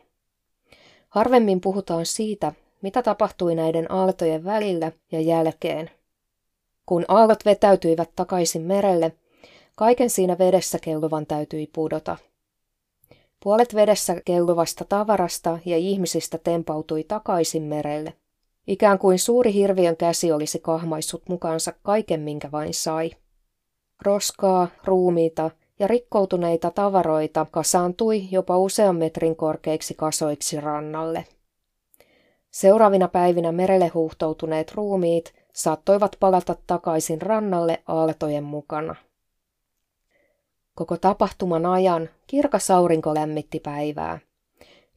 Harvemmin 1.08 1.60
puhutaan 1.60 2.06
siitä, 2.06 2.52
mitä 2.82 3.02
tapahtui 3.02 3.54
näiden 3.54 3.92
aaltojen 3.92 4.44
välillä 4.44 4.92
ja 5.12 5.20
jälkeen. 5.20 5.90
Kun 6.86 7.04
aallot 7.08 7.44
vetäytyivät 7.44 8.10
takaisin 8.16 8.62
merelle, 8.62 9.12
kaiken 9.76 10.10
siinä 10.10 10.38
vedessä 10.38 10.78
kelluvan 10.78 11.26
täytyi 11.26 11.66
pudota. 11.74 12.16
Puolet 13.44 13.74
vedessä 13.74 14.20
kelluvasta 14.24 14.84
tavarasta 14.84 15.58
ja 15.64 15.76
ihmisistä 15.76 16.38
tempautui 16.38 17.04
takaisin 17.04 17.62
merelle. 17.62 18.14
Ikään 18.66 18.98
kuin 18.98 19.18
suuri 19.18 19.52
hirviön 19.52 19.96
käsi 19.96 20.32
olisi 20.32 20.58
kahmaissut 20.58 21.28
mukaansa 21.28 21.72
kaiken, 21.82 22.20
minkä 22.20 22.52
vain 22.52 22.74
sai. 22.74 23.10
Roskaa, 24.02 24.68
ruumiita 24.84 25.50
ja 25.78 25.86
rikkoutuneita 25.86 26.70
tavaroita 26.70 27.46
kasaantui 27.50 28.22
jopa 28.30 28.58
usean 28.58 28.96
metrin 28.96 29.36
korkeiksi 29.36 29.94
kasoiksi 29.94 30.60
rannalle. 30.60 31.24
Seuraavina 32.50 33.08
päivinä 33.08 33.52
merelle 33.52 33.88
huuhtoutuneet 33.88 34.72
ruumiit 34.74 35.34
saattoivat 35.54 36.16
palata 36.20 36.56
takaisin 36.66 37.22
rannalle 37.22 37.82
aaltojen 37.88 38.44
mukana. 38.44 38.94
Koko 40.74 40.96
tapahtuman 40.96 41.66
ajan 41.66 42.08
kirkas 42.26 42.70
aurinko 42.70 43.14
lämmitti 43.14 43.60
päivää, 43.60 44.18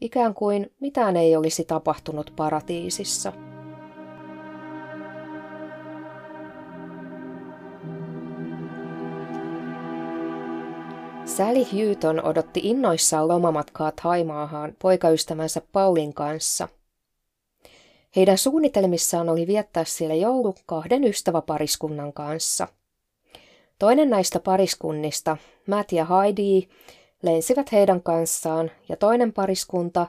ikään 0.01 0.33
kuin 0.33 0.71
mitään 0.79 1.15
ei 1.15 1.35
olisi 1.35 1.63
tapahtunut 1.63 2.33
paratiisissa. 2.35 3.33
Sally 11.25 11.65
Hewton 11.73 12.25
odotti 12.25 12.59
innoissaan 12.63 13.27
lomamatkaa 13.27 13.91
Taimaahan 14.03 14.75
poikaystävänsä 14.81 15.61
Paulin 15.71 16.13
kanssa. 16.13 16.67
Heidän 18.17 18.37
suunnitelmissaan 18.37 19.29
oli 19.29 19.47
viettää 19.47 19.83
siellä 19.83 20.15
joulu 20.15 20.55
kahden 20.65 21.03
ystäväpariskunnan 21.03 22.13
kanssa. 22.13 22.67
Toinen 23.79 24.09
näistä 24.09 24.39
pariskunnista, 24.39 25.37
Matt 25.67 25.91
ja 25.91 26.05
Heidi, 26.05 26.67
lensivät 27.23 27.71
heidän 27.71 28.03
kanssaan 28.03 28.71
ja 28.89 28.97
toinen 28.97 29.33
pariskunta, 29.33 30.07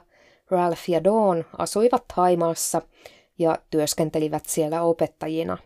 Ralph 0.51 0.89
ja 0.89 1.03
Dawn, 1.03 1.45
asuivat 1.57 2.03
Haimaassa 2.13 2.81
ja 3.39 3.57
työskentelivät 3.69 4.45
siellä 4.45 4.81
opettajina. 4.81 5.57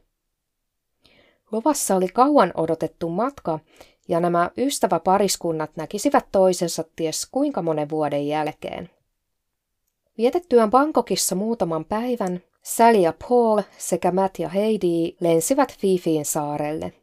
Luvassa 1.52 1.96
oli 1.96 2.08
kauan 2.08 2.52
odotettu 2.56 3.10
matka 3.10 3.60
ja 4.08 4.20
nämä 4.20 4.52
ystäväpariskunnat 4.58 5.72
näkisivät 5.76 6.26
toisensa 6.32 6.84
ties 6.96 7.28
kuinka 7.32 7.62
monen 7.62 7.90
vuoden 7.90 8.28
jälkeen. 8.28 8.90
Vietettyään 10.18 10.70
Bangkokissa 10.70 11.36
muutaman 11.36 11.86
päivän, 11.86 12.42
Sally 12.62 12.98
ja 12.98 13.14
Paul 13.30 13.62
sekä 13.78 14.12
Matt 14.12 14.40
ja 14.40 14.50
Heidi 14.50 15.16
lensivät 15.20 15.78
Fifiin 15.78 16.26
saarelle. 16.26 16.94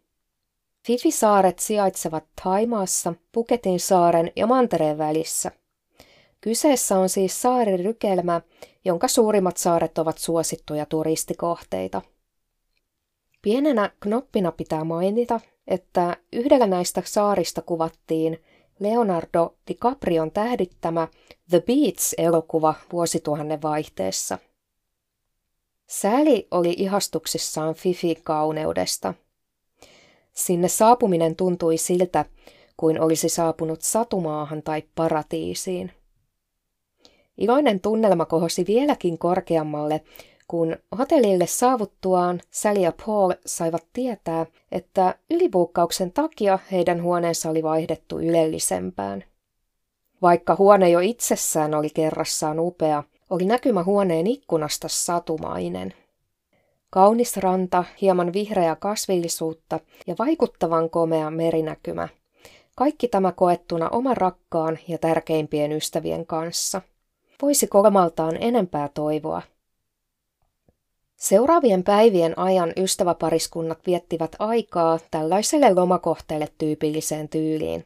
Fifi-saaret 0.87 1.59
sijaitsevat 1.59 2.25
Taimaassa, 2.45 3.15
Puketin 3.33 3.81
saaren 3.81 4.33
ja 4.37 4.47
Mantereen 4.47 4.99
välissä. 4.99 5.51
Kyseessä 6.41 6.99
on 6.99 7.09
siis 7.09 7.43
saarirykelmä, 7.43 8.41
jonka 8.85 9.09
suurimmat 9.09 9.57
saaret 9.57 9.99
ovat 9.99 10.19
suosittuja 10.19 10.87
turistikohteita. 10.87 12.03
Pienenä 13.43 13.91
knoppina 14.01 14.53
pitää 14.53 14.85
mainita, 14.85 15.41
että 15.67 16.17
yhdellä 16.33 16.67
näistä 16.67 17.03
saarista 17.07 17.63
kuvattiin 17.63 18.43
Leonardo 18.81 19.55
DiCaprion 19.69 20.31
tähdittämä 20.31 21.09
The 21.51 21.63
Beats-elokuva 21.67 22.75
vuosituhannen 22.93 23.63
vaihteessa. 23.63 24.39
Sääli 25.87 26.49
oli 26.51 26.75
ihastuksissaan 26.79 27.75
Fifi 27.75 28.15
kauneudesta. 28.25 29.15
Sinne 30.33 30.69
saapuminen 30.69 31.37
tuntui 31.37 31.77
siltä, 31.77 32.25
kuin 32.77 33.01
olisi 33.01 33.29
saapunut 33.29 33.83
satumaahan 33.83 34.63
tai 34.63 34.83
paratiisiin. 34.95 35.93
Iloinen 37.39 37.81
tunnelma 37.81 38.25
kohosi 38.25 38.65
vieläkin 38.67 39.19
korkeammalle, 39.19 40.01
kun 40.51 40.77
hotellille 40.99 41.47
saavuttuaan 41.47 42.41
Sally 42.51 42.81
ja 42.81 42.93
Paul 43.07 43.33
saivat 43.47 43.85
tietää, 43.93 44.47
että 44.73 45.15
ylibuukkauksen 45.31 46.13
takia 46.13 46.59
heidän 46.73 47.03
huoneensa 47.03 47.51
oli 47.51 47.63
vaihdettu 47.63 48.19
ylellisempään. 48.19 49.25
Vaikka 50.23 50.57
huone 50.59 50.91
jo 50.91 51.01
itsessään 51.01 51.75
oli 51.75 51.91
kerrassaan 51.91 52.61
upea, 52.61 53.03
oli 53.31 53.45
näkymä 53.45 53.83
huoneen 53.85 54.27
ikkunasta 54.27 54.89
satumainen. 54.89 55.95
Kaunis 56.91 57.37
ranta, 57.37 57.85
hieman 58.01 58.33
vihreää 58.33 58.77
kasvillisuutta 58.77 59.81
ja 60.07 60.15
vaikuttavan 60.19 60.91
komea 60.91 61.31
merinäkymä. 61.31 62.09
Kaikki 62.77 63.09
tämä 63.09 63.33
koettuna 63.33 63.89
oman 63.89 64.17
rakkaan 64.17 64.79
ja 64.89 64.99
tärkeimpien 64.99 65.73
ystävien 65.73 66.27
kanssa. 66.27 66.83
Voisi 67.43 67.67
kolmaltaan 67.67 68.37
enempää 68.41 68.89
toivoa. 68.89 69.43
Seuraavien 71.21 71.85
päivien 71.85 72.39
ajan 72.39 72.73
ystäväpariskunnat 72.77 73.79
viettivät 73.87 74.37
aikaa 74.39 74.99
tällaiselle 75.11 75.75
lomakohteelle 75.75 76.49
tyypilliseen 76.59 77.29
tyyliin. 77.29 77.85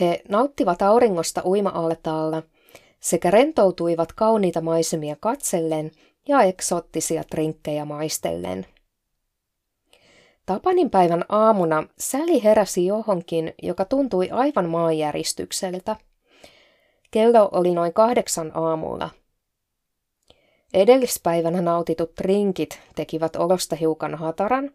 He 0.00 0.22
nauttivat 0.28 0.82
auringosta 0.82 1.42
uima-altaalla 1.44 2.42
sekä 3.00 3.30
rentoutuivat 3.30 4.12
kauniita 4.12 4.60
maisemia 4.60 5.16
katsellen 5.20 5.90
ja 6.28 6.42
eksoottisia 6.42 7.24
trinkkejä 7.30 7.84
maistellen. 7.84 8.66
Tapanin 10.46 10.90
päivän 10.90 11.24
aamuna 11.28 11.84
Säli 11.98 12.44
heräsi 12.44 12.86
johonkin, 12.86 13.54
joka 13.62 13.84
tuntui 13.84 14.30
aivan 14.30 14.68
maanjäristykseltä. 14.68 15.96
Kello 17.10 17.48
oli 17.52 17.74
noin 17.74 17.92
kahdeksan 17.92 18.52
aamulla. 18.54 19.10
Edellispäivänä 20.74 21.60
nautitut 21.60 22.20
rinkit 22.20 22.80
tekivät 22.96 23.36
olosta 23.36 23.76
hiukan 23.76 24.14
hataran, 24.14 24.70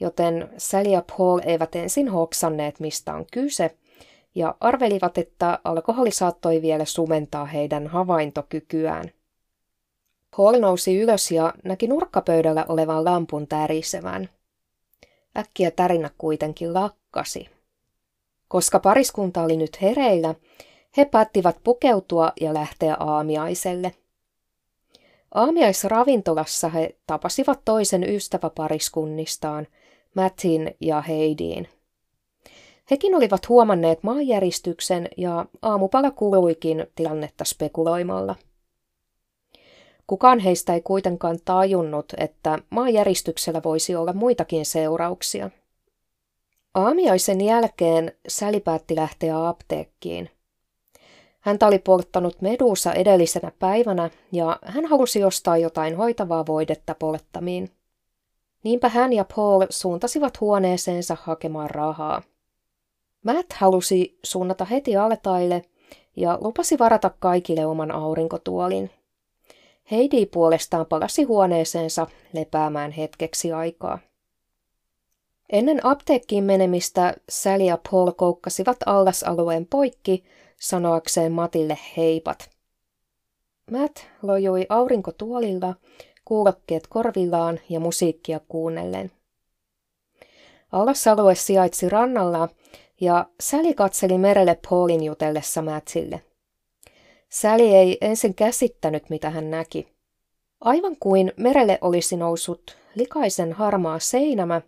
joten 0.00 0.50
Sally 0.56 0.88
ja 0.88 1.02
Paul 1.16 1.40
eivät 1.44 1.76
ensin 1.76 2.08
hoksanneet, 2.08 2.80
mistä 2.80 3.14
on 3.14 3.26
kyse, 3.32 3.76
ja 4.34 4.54
arvelivat, 4.60 5.18
että 5.18 5.58
alkoholi 5.64 6.10
saattoi 6.10 6.62
vielä 6.62 6.84
sumentaa 6.84 7.44
heidän 7.44 7.86
havaintokykyään. 7.86 9.10
Paul 10.36 10.60
nousi 10.60 11.00
ylös 11.00 11.30
ja 11.30 11.54
näki 11.64 11.86
nurkkapöydällä 11.86 12.66
olevan 12.68 13.04
lampun 13.04 13.46
tärisevän. 13.46 14.28
Äkkiä 15.36 15.70
tärinä 15.70 16.10
kuitenkin 16.18 16.74
lakkasi. 16.74 17.48
Koska 18.48 18.78
pariskunta 18.80 19.42
oli 19.42 19.56
nyt 19.56 19.82
hereillä, 19.82 20.34
he 20.96 21.04
päättivät 21.04 21.56
pukeutua 21.64 22.32
ja 22.40 22.54
lähteä 22.54 22.96
aamiaiselle– 23.00 23.94
Aamiaisravintolassa 25.34 26.68
he 26.68 26.96
tapasivat 27.06 27.60
toisen 27.64 28.14
ystäväpariskunnistaan, 28.14 29.66
Mattin 30.14 30.74
ja 30.80 31.00
Heidiin. 31.00 31.68
Hekin 32.90 33.14
olivat 33.14 33.48
huomanneet 33.48 34.02
maanjäristyksen 34.02 35.08
ja 35.16 35.46
aamupala 35.62 36.10
kuluikin 36.10 36.86
tilannetta 36.94 37.44
spekuloimalla. 37.44 38.36
Kukaan 40.06 40.38
heistä 40.38 40.74
ei 40.74 40.80
kuitenkaan 40.80 41.38
tajunnut, 41.44 42.12
että 42.16 42.58
maanjäristyksellä 42.70 43.60
voisi 43.64 43.96
olla 43.96 44.12
muitakin 44.12 44.66
seurauksia. 44.66 45.50
Aamiaisen 46.74 47.40
jälkeen 47.40 48.12
Säli 48.28 48.60
päätti 48.60 48.96
lähteä 48.96 49.48
apteekkiin– 49.48 50.30
Häntä 51.48 51.66
oli 51.66 51.78
polttanut 51.78 52.40
Medusa 52.40 52.92
edellisenä 52.92 53.52
päivänä 53.58 54.10
ja 54.32 54.58
hän 54.64 54.86
halusi 54.86 55.24
ostaa 55.24 55.56
jotain 55.56 55.96
hoitavaa 55.96 56.46
voidetta 56.46 56.94
polttamiin. 56.94 57.70
Niinpä 58.64 58.88
hän 58.88 59.12
ja 59.12 59.24
Paul 59.36 59.66
suuntasivat 59.70 60.40
huoneeseensa 60.40 61.16
hakemaan 61.22 61.70
rahaa. 61.70 62.22
Matt 63.24 63.52
halusi 63.52 64.18
suunnata 64.24 64.64
heti 64.64 64.96
altaille 64.96 65.62
ja 66.16 66.38
lupasi 66.40 66.78
varata 66.78 67.10
kaikille 67.18 67.66
oman 67.66 67.90
aurinkotuolin. 67.90 68.90
Heidi 69.90 70.26
puolestaan 70.26 70.86
palasi 70.86 71.22
huoneeseensa 71.22 72.06
lepäämään 72.32 72.90
hetkeksi 72.90 73.52
aikaa. 73.52 73.98
Ennen 75.52 75.86
apteekkiin 75.86 76.44
menemistä 76.44 77.14
Sally 77.28 77.64
ja 77.64 77.78
Paul 77.90 78.10
koukkasivat 78.10 78.76
allasalueen 78.86 79.66
poikki 79.66 80.24
sanoakseen 80.58 81.32
Matille 81.32 81.78
heipat. 81.96 82.50
Matt 83.70 83.98
lojui 84.22 84.66
aurinkotuolilla, 84.68 85.74
kuulokkeet 86.24 86.86
korvillaan 86.86 87.60
ja 87.68 87.80
musiikkia 87.80 88.40
kuunnellen. 88.48 89.10
Allasalue 90.72 91.34
sijaitsi 91.34 91.88
rannalla 91.88 92.48
ja 93.00 93.26
Sally 93.40 93.74
katseli 93.74 94.18
merelle 94.18 94.58
Paulin 94.70 95.04
jutellessa 95.04 95.62
Mattille. 95.62 96.22
Sally 97.28 97.66
ei 97.66 97.98
ensin 98.00 98.34
käsittänyt, 98.34 99.10
mitä 99.10 99.30
hän 99.30 99.50
näki. 99.50 99.88
Aivan 100.60 100.96
kuin 101.00 101.32
merelle 101.36 101.78
olisi 101.80 102.16
noussut 102.16 102.76
likaisen 102.94 103.52
harmaa 103.52 103.98
seinämä, 103.98 104.62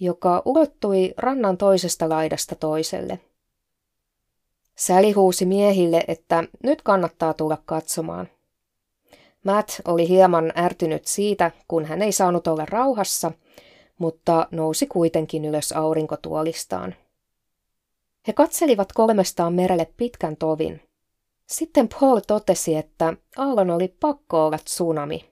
joka 0.00 0.42
ulottui 0.44 1.14
rannan 1.16 1.56
toisesta 1.56 2.08
laidasta 2.08 2.54
toiselle– 2.54 3.20
Säli 4.76 5.12
huusi 5.12 5.46
miehille, 5.46 6.04
että 6.08 6.44
nyt 6.62 6.82
kannattaa 6.82 7.34
tulla 7.34 7.58
katsomaan. 7.64 8.28
Matt 9.44 9.70
oli 9.84 10.08
hieman 10.08 10.52
ärtynyt 10.56 11.06
siitä, 11.06 11.50
kun 11.68 11.84
hän 11.84 12.02
ei 12.02 12.12
saanut 12.12 12.46
olla 12.46 12.64
rauhassa, 12.64 13.32
mutta 13.98 14.48
nousi 14.50 14.86
kuitenkin 14.86 15.44
ylös 15.44 15.72
aurinkotuolistaan. 15.72 16.94
He 18.26 18.32
katselivat 18.32 18.92
kolmestaan 18.92 19.52
merelle 19.52 19.88
pitkän 19.96 20.36
tovin. 20.36 20.80
Sitten 21.46 21.88
Paul 21.88 22.20
totesi, 22.26 22.76
että 22.76 23.14
aallon 23.36 23.70
oli 23.70 23.88
pakko 24.00 24.46
olla 24.46 24.58
tsunami. 24.58 25.30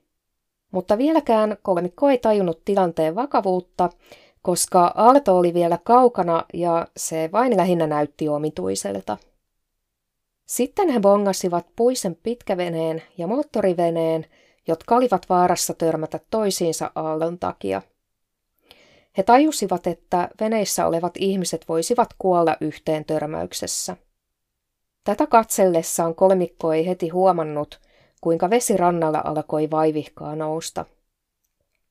Mutta 0.71 0.97
vieläkään 0.97 1.57
kolmikko 1.61 2.09
ei 2.09 2.17
tajunnut 2.17 2.65
tilanteen 2.65 3.15
vakavuutta, 3.15 3.89
koska 4.41 4.91
aalto 4.95 5.37
oli 5.37 5.53
vielä 5.53 5.79
kaukana 5.83 6.45
ja 6.53 6.87
se 6.97 7.29
vain 7.31 7.57
lähinnä 7.57 7.87
näytti 7.87 8.29
omituiselta. 8.29 9.17
Sitten 10.45 10.89
he 10.89 10.99
bongasivat 10.99 11.65
puisen 11.75 12.15
pitkäveneen 12.23 13.03
ja 13.17 13.27
moottoriveneen, 13.27 14.25
jotka 14.67 14.95
olivat 14.95 15.29
vaarassa 15.29 15.73
törmätä 15.73 16.19
toisiinsa 16.29 16.91
aallon 16.95 17.39
takia. 17.39 17.81
He 19.17 19.23
tajusivat, 19.23 19.87
että 19.87 20.29
veneissä 20.39 20.87
olevat 20.87 21.13
ihmiset 21.17 21.65
voisivat 21.69 22.09
kuolla 22.17 22.57
yhteen 22.61 23.05
törmäyksessä. 23.05 23.97
Tätä 25.03 25.27
katsellessaan 25.27 26.15
kolmikko 26.15 26.73
ei 26.73 26.87
heti 26.87 27.09
huomannut, 27.09 27.81
kuinka 28.21 28.49
vesi 28.49 28.77
rannalla 28.77 29.21
alkoi 29.25 29.71
vaivihkaa 29.71 30.35
nousta. 30.35 30.85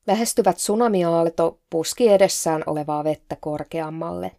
Lähestyvät 0.06 0.56
tsunamiaalto 0.56 1.58
puski 1.70 2.08
edessään 2.08 2.62
olevaa 2.66 3.04
vettä 3.04 3.36
korkeammalle. 3.40 4.30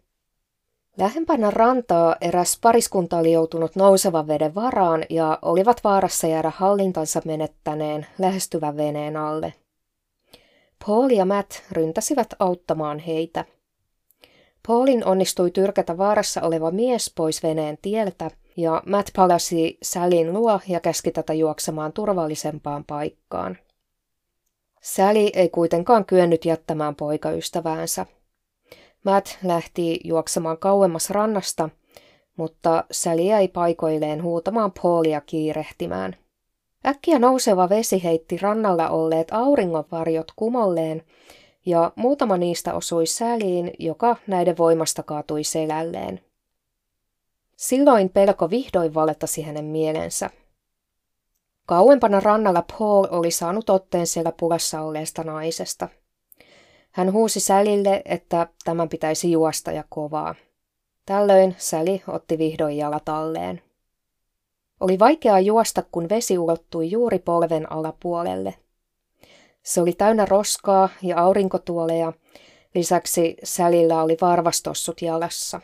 Lähempänä 0.96 1.50
rantaa 1.50 2.16
eräs 2.20 2.58
pariskunta 2.62 3.18
oli 3.18 3.32
joutunut 3.32 3.76
nousevan 3.76 4.26
veden 4.28 4.54
varaan 4.54 5.04
ja 5.10 5.38
olivat 5.42 5.84
vaarassa 5.84 6.26
jäädä 6.26 6.52
hallintansa 6.56 7.20
menettäneen 7.24 8.06
lähestyvän 8.18 8.76
veneen 8.76 9.16
alle. 9.16 9.54
Paul 10.86 11.10
ja 11.10 11.24
Matt 11.24 11.52
ryntäsivät 11.72 12.28
auttamaan 12.38 12.98
heitä. 12.98 13.44
Paulin 14.66 15.06
onnistui 15.06 15.50
tyrkätä 15.50 15.98
vaarassa 15.98 16.42
oleva 16.42 16.70
mies 16.70 17.12
pois 17.16 17.42
veneen 17.42 17.78
tieltä 17.82 18.30
ja 18.56 18.82
Matt 18.86 19.08
palasi 19.16 19.78
Sallyn 19.82 20.32
luo 20.32 20.60
ja 20.68 20.80
käski 20.80 21.10
tätä 21.10 21.32
juoksemaan 21.32 21.92
turvallisempaan 21.92 22.84
paikkaan. 22.84 23.58
Sally 24.82 25.30
ei 25.32 25.48
kuitenkaan 25.48 26.04
kyennyt 26.04 26.44
jättämään 26.44 26.94
poikaystäväänsä. 26.94 28.06
Matt 29.04 29.28
lähti 29.42 30.00
juoksemaan 30.04 30.58
kauemmas 30.58 31.10
rannasta, 31.10 31.68
mutta 32.36 32.84
Sally 32.90 33.22
jäi 33.22 33.48
paikoilleen 33.48 34.22
huutamaan 34.22 34.72
Paulia 34.82 35.20
kiirehtimään. 35.20 36.16
Äkkiä 36.86 37.18
nouseva 37.18 37.68
vesi 37.68 38.04
heitti 38.04 38.38
rannalla 38.38 38.88
olleet 38.88 39.28
auringonvarjot 39.30 40.32
kumolleen, 40.36 41.02
ja 41.66 41.92
muutama 41.96 42.36
niistä 42.36 42.74
osui 42.74 43.06
säliin, 43.06 43.70
joka 43.78 44.16
näiden 44.26 44.56
voimasta 44.56 45.02
kaatui 45.02 45.44
selälleen. 45.44 46.20
Silloin 47.56 48.08
pelko 48.08 48.50
vihdoin 48.50 48.94
valettasi 48.94 49.42
hänen 49.42 49.64
mielensä. 49.64 50.30
Kauempana 51.66 52.20
rannalla 52.20 52.64
Paul 52.78 53.06
oli 53.10 53.30
saanut 53.30 53.70
otteen 53.70 54.06
siellä 54.06 54.32
pulassa 54.32 54.80
olleesta 54.80 55.24
naisesta– 55.24 55.88
hän 56.94 57.12
huusi 57.12 57.40
Sälille, 57.40 58.02
että 58.04 58.46
tämän 58.64 58.88
pitäisi 58.88 59.32
juosta 59.32 59.72
ja 59.72 59.84
kovaa. 59.88 60.34
Tällöin 61.06 61.54
Säli 61.58 62.02
otti 62.08 62.38
vihdoin 62.38 62.76
jalat 62.76 63.08
alleen. 63.08 63.62
Oli 64.80 64.98
vaikeaa 64.98 65.40
juosta, 65.40 65.82
kun 65.92 66.08
vesi 66.08 66.38
ulottui 66.38 66.90
juuri 66.90 67.18
polven 67.18 67.72
alapuolelle. 67.72 68.54
Se 69.62 69.80
oli 69.80 69.92
täynnä 69.92 70.24
roskaa 70.24 70.88
ja 71.02 71.20
aurinkotuoleja, 71.20 72.12
lisäksi 72.74 73.36
Sälillä 73.44 74.02
oli 74.02 74.16
varvastossut 74.20 75.02
jalassa. 75.02 75.60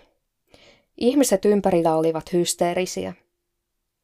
Ihmiset 0.96 1.44
ympärillä 1.44 1.96
olivat 1.96 2.32
hysteerisiä. 2.32 3.14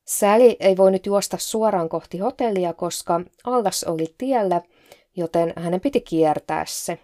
Säli 0.04 0.56
ei 0.60 0.76
voinut 0.76 1.06
juosta 1.06 1.38
suoraan 1.38 1.88
kohti 1.88 2.18
hotellia, 2.18 2.72
koska 2.72 3.20
allas 3.44 3.84
oli 3.84 4.14
tiellä, 4.18 4.62
joten 5.16 5.52
hänen 5.56 5.80
piti 5.80 6.00
kiertää 6.00 6.64
se. 6.68 6.98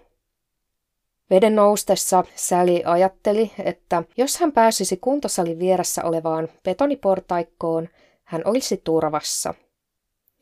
Veden 1.32 1.54
noustessa 1.54 2.24
Säli 2.34 2.82
ajatteli, 2.84 3.52
että 3.64 4.02
jos 4.16 4.36
hän 4.36 4.52
pääsisi 4.52 4.96
kuntosalin 4.96 5.58
vieressä 5.58 6.04
olevaan 6.04 6.48
betoniportaikkoon, 6.64 7.88
hän 8.24 8.42
olisi 8.44 8.80
turvassa. 8.84 9.54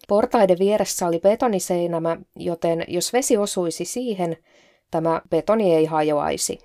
Portaiden 0.09 0.59
vieressä 0.59 1.07
oli 1.07 1.19
betoniseinämä, 1.19 2.17
joten 2.37 2.85
jos 2.89 3.13
vesi 3.13 3.37
osuisi 3.37 3.85
siihen, 3.85 4.37
tämä 4.91 5.23
betoni 5.31 5.75
ei 5.75 5.85
hajoaisi. 5.85 6.59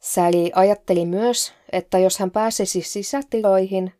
Säli 0.00 0.52
ajatteli 0.54 1.06
myös, 1.06 1.52
että 1.72 1.98
jos 1.98 2.18
hän 2.18 2.30
pääsisi 2.30 2.82
sisätiloihin 2.82 3.92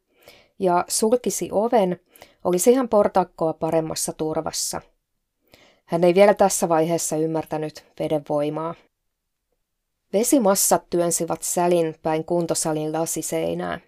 ja 0.58 0.84
sulkisi 0.88 1.48
oven, 1.52 2.00
olisi 2.44 2.74
hän 2.74 2.88
portakkoa 2.88 3.52
paremmassa 3.52 4.12
turvassa. 4.12 4.80
Hän 5.84 6.04
ei 6.04 6.14
vielä 6.14 6.34
tässä 6.34 6.68
vaiheessa 6.68 7.16
ymmärtänyt 7.16 7.84
veden 7.98 8.22
voimaa. 8.28 8.74
Vesimassat 10.12 10.90
työnsivät 10.90 11.42
sälin 11.42 11.94
päin 12.03 12.25
kuntosalin 12.25 12.92
lasiseinää. 12.92 13.81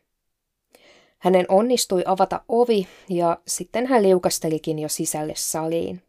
Hänen 1.19 1.47
onnistui 1.49 2.03
avata 2.07 2.41
ovi 2.49 2.89
ja 3.09 3.39
sitten 3.47 3.87
hän 3.87 4.03
liukastelikin 4.03 4.79
jo 4.79 4.89
sisälle 4.89 5.33
saliin. 5.37 6.03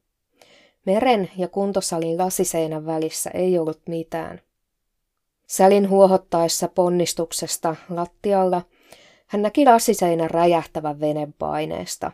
Meren 0.86 1.32
ja 1.38 1.48
kuntosalin 1.48 2.18
lasiseinän 2.18 2.86
välissä 2.86 3.30
ei 3.30 3.60
ollut 3.60 3.82
mitään. 3.88 4.42
Sälin 5.48 5.90
huohottaessa 5.90 6.68
ponnistuksesta 6.68 7.76
lattialla 7.90 8.62
hän 9.28 9.42
näki 9.42 9.66
lasiseinän 9.66 10.30
räjähtävän 10.30 11.00
venen 11.00 11.34
paineesta. 11.34 12.12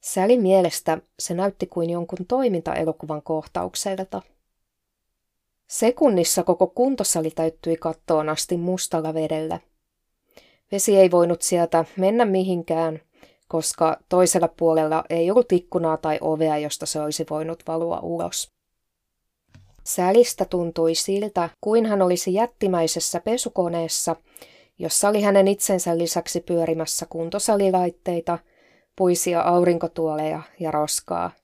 Sälin 0.00 0.42
mielestä 0.42 0.98
se 1.18 1.34
näytti 1.34 1.66
kuin 1.66 1.90
jonkun 1.90 2.26
toimintaelokuvan 2.28 3.22
kohtaukselta. 3.22 4.22
Sekunnissa 5.72 6.42
koko 6.42 6.66
kuntosali 6.66 7.30
täyttyi 7.30 7.76
kattoon 7.76 8.28
asti 8.28 8.56
mustalla 8.56 9.14
vedellä. 9.14 9.60
Vesi 10.72 10.96
ei 10.96 11.10
voinut 11.10 11.42
sieltä 11.42 11.84
mennä 11.96 12.24
mihinkään, 12.24 13.00
koska 13.48 13.96
toisella 14.08 14.48
puolella 14.48 15.04
ei 15.10 15.30
ollut 15.30 15.52
ikkunaa 15.52 15.96
tai 15.96 16.18
ovea, 16.20 16.58
josta 16.58 16.86
se 16.86 17.00
olisi 17.00 17.26
voinut 17.30 17.62
valua 17.66 18.00
ulos. 18.02 18.50
Sälistä 19.84 20.44
tuntui 20.44 20.94
siltä, 20.94 21.48
kuin 21.60 21.86
hän 21.86 22.02
olisi 22.02 22.34
jättimäisessä 22.34 23.20
pesukoneessa, 23.20 24.16
jossa 24.78 25.08
oli 25.08 25.22
hänen 25.22 25.48
itsensä 25.48 25.98
lisäksi 25.98 26.40
pyörimässä 26.40 27.06
kuntosalilaitteita, 27.10 28.38
puisia 28.96 29.40
aurinkotuoleja 29.40 30.42
ja 30.60 30.70
roskaa– 30.70 31.30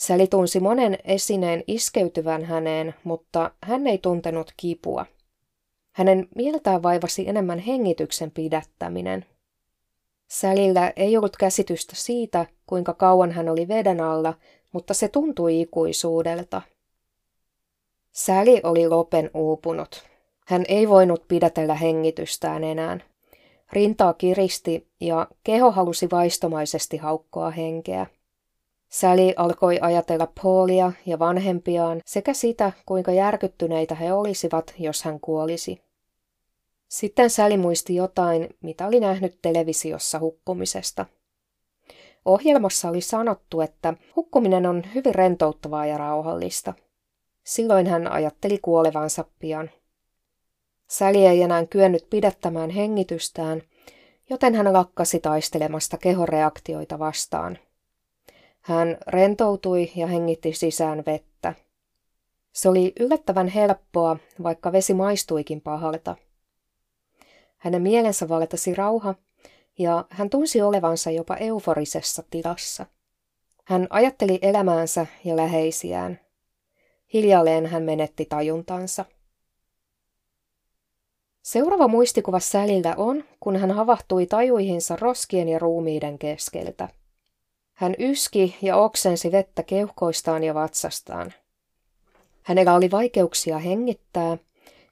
Säli 0.00 0.26
tunsi 0.26 0.60
monen 0.60 0.98
esineen 1.04 1.64
iskeytyvän 1.66 2.44
häneen, 2.44 2.94
mutta 3.04 3.50
hän 3.62 3.86
ei 3.86 3.98
tuntenut 3.98 4.52
kipua. 4.56 5.06
Hänen 5.92 6.28
mieltään 6.34 6.82
vaivasi 6.82 7.28
enemmän 7.28 7.58
hengityksen 7.58 8.30
pidättäminen. 8.30 9.24
Sälillä 10.28 10.92
ei 10.96 11.16
ollut 11.16 11.36
käsitystä 11.36 11.92
siitä, 11.96 12.46
kuinka 12.66 12.94
kauan 12.94 13.32
hän 13.32 13.48
oli 13.48 13.68
veden 13.68 14.00
alla, 14.00 14.34
mutta 14.72 14.94
se 14.94 15.08
tuntui 15.08 15.60
ikuisuudelta. 15.60 16.62
Säli 18.12 18.60
oli 18.62 18.88
lopen 18.88 19.30
uupunut. 19.34 20.04
Hän 20.46 20.64
ei 20.68 20.88
voinut 20.88 21.28
pidätellä 21.28 21.74
hengitystään 21.74 22.64
enää. 22.64 22.98
Rintaa 23.72 24.14
kiristi 24.14 24.88
ja 25.00 25.26
keho 25.44 25.70
halusi 25.70 26.10
vaistomaisesti 26.10 26.96
haukkoa 26.96 27.50
henkeä. 27.50 28.06
Sally 28.90 29.32
alkoi 29.36 29.78
ajatella 29.80 30.28
Paulia 30.42 30.92
ja 31.06 31.18
vanhempiaan 31.18 32.00
sekä 32.06 32.34
sitä, 32.34 32.72
kuinka 32.86 33.12
järkyttyneitä 33.12 33.94
he 33.94 34.12
olisivat, 34.12 34.74
jos 34.78 35.02
hän 35.02 35.20
kuolisi. 35.20 35.82
Sitten 36.88 37.30
Sally 37.30 37.56
muisti 37.56 37.94
jotain, 37.94 38.48
mitä 38.62 38.86
oli 38.86 39.00
nähnyt 39.00 39.38
televisiossa 39.42 40.18
hukkumisesta. 40.18 41.06
Ohjelmassa 42.24 42.88
oli 42.88 43.00
sanottu, 43.00 43.60
että 43.60 43.94
hukkuminen 44.16 44.66
on 44.66 44.82
hyvin 44.94 45.14
rentouttavaa 45.14 45.86
ja 45.86 45.98
rauhallista. 45.98 46.74
Silloin 47.44 47.86
hän 47.86 48.12
ajatteli 48.12 48.58
kuolevansa 48.58 49.24
pian. 49.38 49.70
Säli 50.88 51.26
ei 51.26 51.42
enää 51.42 51.66
kyennyt 51.66 52.06
pidättämään 52.10 52.70
hengitystään, 52.70 53.62
joten 54.30 54.54
hän 54.54 54.72
lakkasi 54.72 55.20
taistelemasta 55.20 55.98
kehoreaktioita 55.98 56.98
vastaan– 56.98 57.58
hän 58.60 58.98
rentoutui 59.06 59.92
ja 59.96 60.06
hengitti 60.06 60.52
sisään 60.52 61.02
vettä. 61.06 61.54
Se 62.52 62.68
oli 62.68 62.92
yllättävän 63.00 63.48
helppoa, 63.48 64.16
vaikka 64.42 64.72
vesi 64.72 64.94
maistuikin 64.94 65.60
pahalta. 65.60 66.16
Hänen 67.56 67.82
mielensä 67.82 68.28
valtasi 68.28 68.74
rauha, 68.74 69.14
ja 69.78 70.04
hän 70.10 70.30
tunsi 70.30 70.62
olevansa 70.62 71.10
jopa 71.10 71.36
euforisessa 71.36 72.22
tilassa. 72.30 72.86
Hän 73.64 73.86
ajatteli 73.90 74.38
elämäänsä 74.42 75.06
ja 75.24 75.36
läheisiään. 75.36 76.20
Hiljalleen 77.12 77.66
hän 77.66 77.82
menetti 77.82 78.24
tajuntansa. 78.24 79.04
Seuraava 81.42 81.88
muistikuva 81.88 82.40
Sälillä 82.40 82.94
on, 82.96 83.24
kun 83.40 83.56
hän 83.56 83.70
havahtui 83.70 84.26
tajuihinsa 84.26 84.96
roskien 85.00 85.48
ja 85.48 85.58
ruumiiden 85.58 86.18
keskeltä. 86.18 86.88
Hän 87.80 87.94
yski 87.98 88.56
ja 88.62 88.76
oksensi 88.76 89.32
vettä 89.32 89.62
keuhkoistaan 89.62 90.44
ja 90.44 90.54
vatsastaan. 90.54 91.32
Hänellä 92.42 92.74
oli 92.74 92.90
vaikeuksia 92.90 93.58
hengittää, 93.58 94.38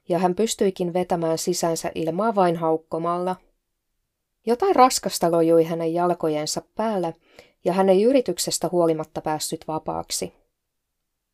ja 0.09 0.19
hän 0.19 0.35
pystyikin 0.35 0.93
vetämään 0.93 1.37
sisänsä 1.37 1.91
ilmaa 1.95 2.35
vain 2.35 2.55
haukkomalla. 2.55 3.35
Jotain 4.45 4.75
raskasta 4.75 5.31
lojui 5.31 5.63
hänen 5.63 5.93
jalkojensa 5.93 6.61
päällä, 6.75 7.13
ja 7.65 7.73
hän 7.73 7.89
ei 7.89 8.03
yrityksestä 8.03 8.69
huolimatta 8.71 9.21
päässyt 9.21 9.67
vapaaksi. 9.67 10.33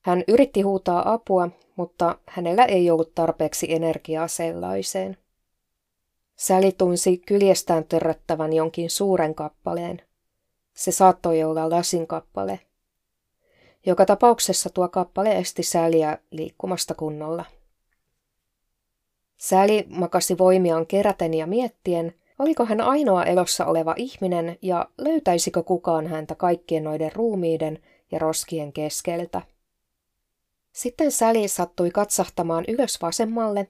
Hän 0.02 0.24
yritti 0.28 0.62
huutaa 0.62 1.14
apua, 1.14 1.50
mutta 1.76 2.18
hänellä 2.26 2.66
ei 2.66 2.92
ollut 2.92 3.16
tarpeeksi 3.16 3.74
energiaa 3.74 4.28
sellaiseen. 4.28 5.18
Säli 6.36 6.72
tunsi 6.72 7.18
kyljestään 7.18 7.84
törröttävän 7.84 8.54
jonkin 8.54 8.90
suuren 8.90 9.36
kappaleen– 9.36 10.02
se 10.76 10.92
saattoi 10.92 11.44
olla 11.44 11.70
lasin 11.70 12.08
kappale. 12.08 12.60
Joka 13.86 14.06
tapauksessa 14.06 14.70
tuo 14.70 14.90
kappale 14.90 15.38
esti 15.38 15.64
Säliä 15.64 16.18
liikkumasta 16.32 16.96
kunnolla. 16.96 17.46
Säli 19.38 19.86
makasi 19.90 20.38
voimiaan 20.38 20.88
keräten 20.88 21.34
ja 21.34 21.48
miettien, 21.48 22.14
oliko 22.40 22.66
hän 22.66 22.82
ainoa 22.82 23.24
elossa 23.24 23.66
oleva 23.66 23.94
ihminen 23.98 24.58
ja 24.62 24.90
löytäisikö 24.98 25.64
kukaan 25.64 26.08
häntä 26.08 26.36
kaikkien 26.36 26.84
noiden 26.84 27.12
ruumiiden 27.16 27.80
ja 28.12 28.20
roskien 28.20 28.74
keskeltä. 28.74 29.42
Sitten 30.72 31.12
Säli 31.12 31.48
sattui 31.48 31.92
katsahtamaan 31.92 32.66
ylös 32.68 33.02
vasemmalle 33.02 33.68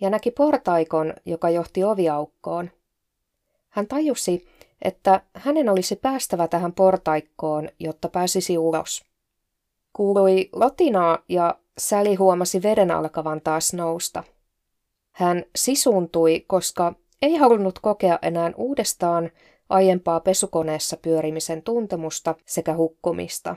ja 0.00 0.10
näki 0.10 0.30
portaikon, 0.30 1.14
joka 1.24 1.50
johti 1.50 1.84
oviaukkoon. 1.84 2.70
Hän 3.68 3.86
tajusi, 3.86 4.48
että 4.82 5.20
hänen 5.34 5.68
olisi 5.68 5.96
päästävä 5.96 6.48
tähän 6.48 6.72
portaikkoon, 6.72 7.68
jotta 7.78 8.08
pääsisi 8.08 8.58
ulos. 8.58 9.04
Kuului 9.92 10.48
lotinaa 10.52 11.18
ja 11.28 11.58
Säli 11.78 12.14
huomasi 12.14 12.62
veden 12.62 12.90
alkavan 12.90 13.40
taas 13.40 13.74
nousta. 13.74 14.24
Hän 15.12 15.44
sisuuntui, 15.56 16.44
koska 16.46 16.94
ei 17.22 17.36
halunnut 17.36 17.78
kokea 17.78 18.18
enää 18.22 18.52
uudestaan 18.56 19.30
aiempaa 19.68 20.20
pesukoneessa 20.20 20.96
pyörimisen 20.96 21.62
tuntemusta 21.62 22.34
sekä 22.46 22.74
hukkumista. 22.74 23.56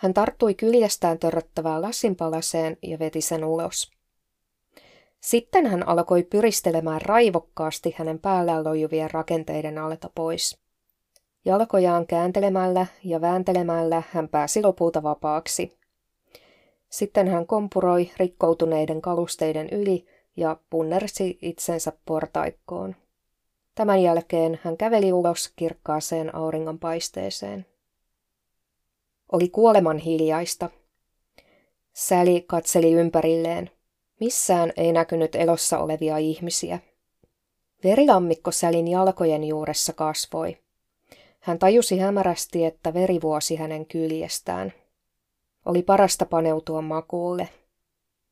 Hän 0.00 0.14
tarttui 0.14 0.54
kyljestään 0.54 1.18
törröttävään 1.18 1.82
lasinpalaseen 1.82 2.76
ja 2.82 2.98
veti 2.98 3.20
sen 3.20 3.44
ulos. 3.44 3.90
Sitten 5.20 5.66
hän 5.66 5.88
alkoi 5.88 6.22
pyristelemään 6.22 7.02
raivokkaasti 7.02 7.94
hänen 7.98 8.18
päällään 8.18 8.64
lojuvien 8.64 9.10
rakenteiden 9.10 9.78
alta 9.78 10.10
pois. 10.14 10.58
Jalkojaan 11.44 12.06
kääntelemällä 12.06 12.86
ja 13.04 13.20
vääntelemällä 13.20 14.02
hän 14.10 14.28
pääsi 14.28 14.62
lopulta 14.62 15.02
vapaaksi. 15.02 15.78
Sitten 16.88 17.28
hän 17.28 17.46
kompuroi 17.46 18.10
rikkoutuneiden 18.16 19.02
kalusteiden 19.02 19.68
yli 19.68 20.06
ja 20.36 20.56
punnersi 20.70 21.38
itsensä 21.42 21.92
portaikkoon. 22.06 22.96
Tämän 23.74 24.02
jälkeen 24.02 24.60
hän 24.62 24.76
käveli 24.76 25.12
ulos 25.12 25.52
kirkkaaseen 25.56 26.34
auringonpaisteeseen. 26.34 27.66
Oli 29.32 29.48
kuoleman 29.48 29.98
hiljaista. 29.98 30.70
Säli 31.92 32.44
katseli 32.46 32.92
ympärilleen. 32.92 33.70
Missään 34.20 34.72
ei 34.76 34.92
näkynyt 34.92 35.34
elossa 35.34 35.78
olevia 35.78 36.18
ihmisiä. 36.18 36.78
Verilammikko 37.84 38.50
Sälin 38.50 38.88
jalkojen 38.88 39.44
juuressa 39.44 39.92
kasvoi. 39.92 40.56
Hän 41.40 41.58
tajusi 41.58 41.98
hämärästi, 41.98 42.64
että 42.64 42.94
veri 42.94 43.20
vuosi 43.22 43.56
hänen 43.56 43.86
kyljestään. 43.86 44.72
Oli 45.64 45.82
parasta 45.82 46.26
paneutua 46.26 46.82
makuulle. 46.82 47.48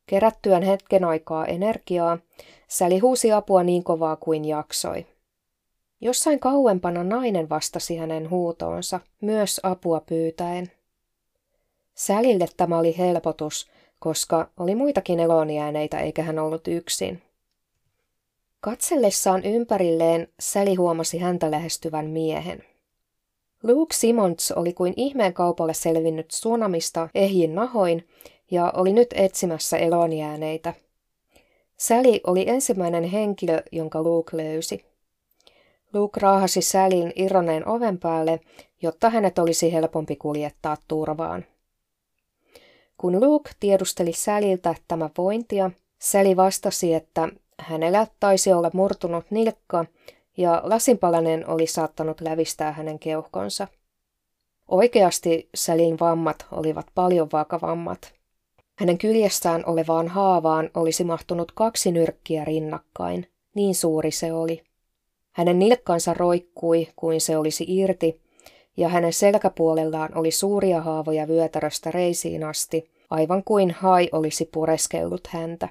Kerättyään 0.05 0.63
hetken 0.63 1.03
aikaa 1.03 1.45
energiaa, 1.45 2.17
Säli 2.67 2.99
huusi 2.99 3.31
apua 3.31 3.63
niin 3.63 3.83
kovaa 3.83 4.15
kuin 4.15 4.45
jaksoi. 4.45 5.05
Jossain 6.01 6.39
kauempana 6.39 7.03
nainen 7.03 7.49
vastasi 7.49 7.97
hänen 7.97 8.29
huutoonsa, 8.29 8.99
myös 9.21 9.59
apua 9.63 10.01
pyytäen. 10.01 10.71
Sälille 11.95 12.45
tämä 12.57 12.77
oli 12.77 12.97
helpotus, 12.97 13.69
koska 13.99 14.49
oli 14.57 14.75
muitakin 14.75 15.19
elonjääneitä 15.19 15.99
eikä 15.99 16.23
hän 16.23 16.39
ollut 16.39 16.67
yksin. 16.67 17.21
Katsellessaan 18.61 19.45
ympärilleen 19.45 20.27
Säli 20.39 20.75
huomasi 20.75 21.17
häntä 21.17 21.51
lähestyvän 21.51 22.05
miehen. 22.05 22.63
Luke 23.63 23.93
Simons 23.93 24.51
oli 24.51 24.73
kuin 24.73 24.93
ihmeen 24.97 25.33
kaupalle 25.33 25.73
selvinnyt 25.73 26.27
tsunamista 26.27 27.09
ehjin 27.15 27.55
nahoin 27.55 28.07
ja 28.51 28.73
oli 28.75 28.93
nyt 28.93 29.07
etsimässä 29.13 29.77
elonjääneitä. 29.77 30.73
Säli 31.77 32.21
oli 32.27 32.49
ensimmäinen 32.49 33.03
henkilö, 33.03 33.63
jonka 33.71 34.03
Luke 34.03 34.37
löysi. 34.37 34.85
Luke 35.93 36.19
raahasi 36.19 36.61
Sälin 36.61 37.13
irroneen 37.15 37.67
oven 37.67 37.97
päälle, 37.97 38.39
jotta 38.81 39.09
hänet 39.09 39.39
olisi 39.39 39.73
helpompi 39.73 40.15
kuljettaa 40.15 40.77
turvaan. 40.87 41.45
Kun 42.99 43.21
Luke 43.21 43.51
tiedusteli 43.59 44.13
Säliltä 44.13 44.75
tämä 44.87 45.09
vointia, 45.17 45.71
Säli 45.99 46.35
vastasi, 46.35 46.93
että 46.93 47.29
hänellä 47.59 48.07
taisi 48.19 48.53
olla 48.53 48.71
murtunut 48.73 49.25
nilkka 49.29 49.85
ja 50.37 50.61
lasinpalanen 50.63 51.49
oli 51.49 51.67
saattanut 51.67 52.21
lävistää 52.21 52.71
hänen 52.71 52.99
keuhkonsa. 52.99 53.67
Oikeasti 54.67 55.49
Sälin 55.55 55.99
vammat 55.99 56.45
olivat 56.51 56.85
paljon 56.95 57.29
vakavammat. 57.33 58.13
Hänen 58.75 58.97
kyljessään 58.97 59.63
olevaan 59.65 60.07
haavaan 60.07 60.69
olisi 60.73 61.03
mahtunut 61.03 61.51
kaksi 61.51 61.91
nyrkkiä 61.91 62.45
rinnakkain, 62.45 63.27
niin 63.55 63.75
suuri 63.75 64.11
se 64.11 64.33
oli. 64.33 64.63
Hänen 65.31 65.59
nilkkansa 65.59 66.13
roikkui 66.13 66.87
kuin 66.95 67.21
se 67.21 67.37
olisi 67.37 67.65
irti, 67.67 68.21
ja 68.79 68.89
hänen 68.89 69.13
selkäpuolellaan 69.13 70.17
oli 70.17 70.31
suuria 70.31 70.81
haavoja 70.81 71.27
vyötäröstä 71.27 71.91
reisiin 71.91 72.43
asti, 72.43 72.89
aivan 73.09 73.43
kuin 73.43 73.71
hai 73.71 74.09
olisi 74.11 74.45
pureskellut 74.45 75.27
häntä. 75.27 75.69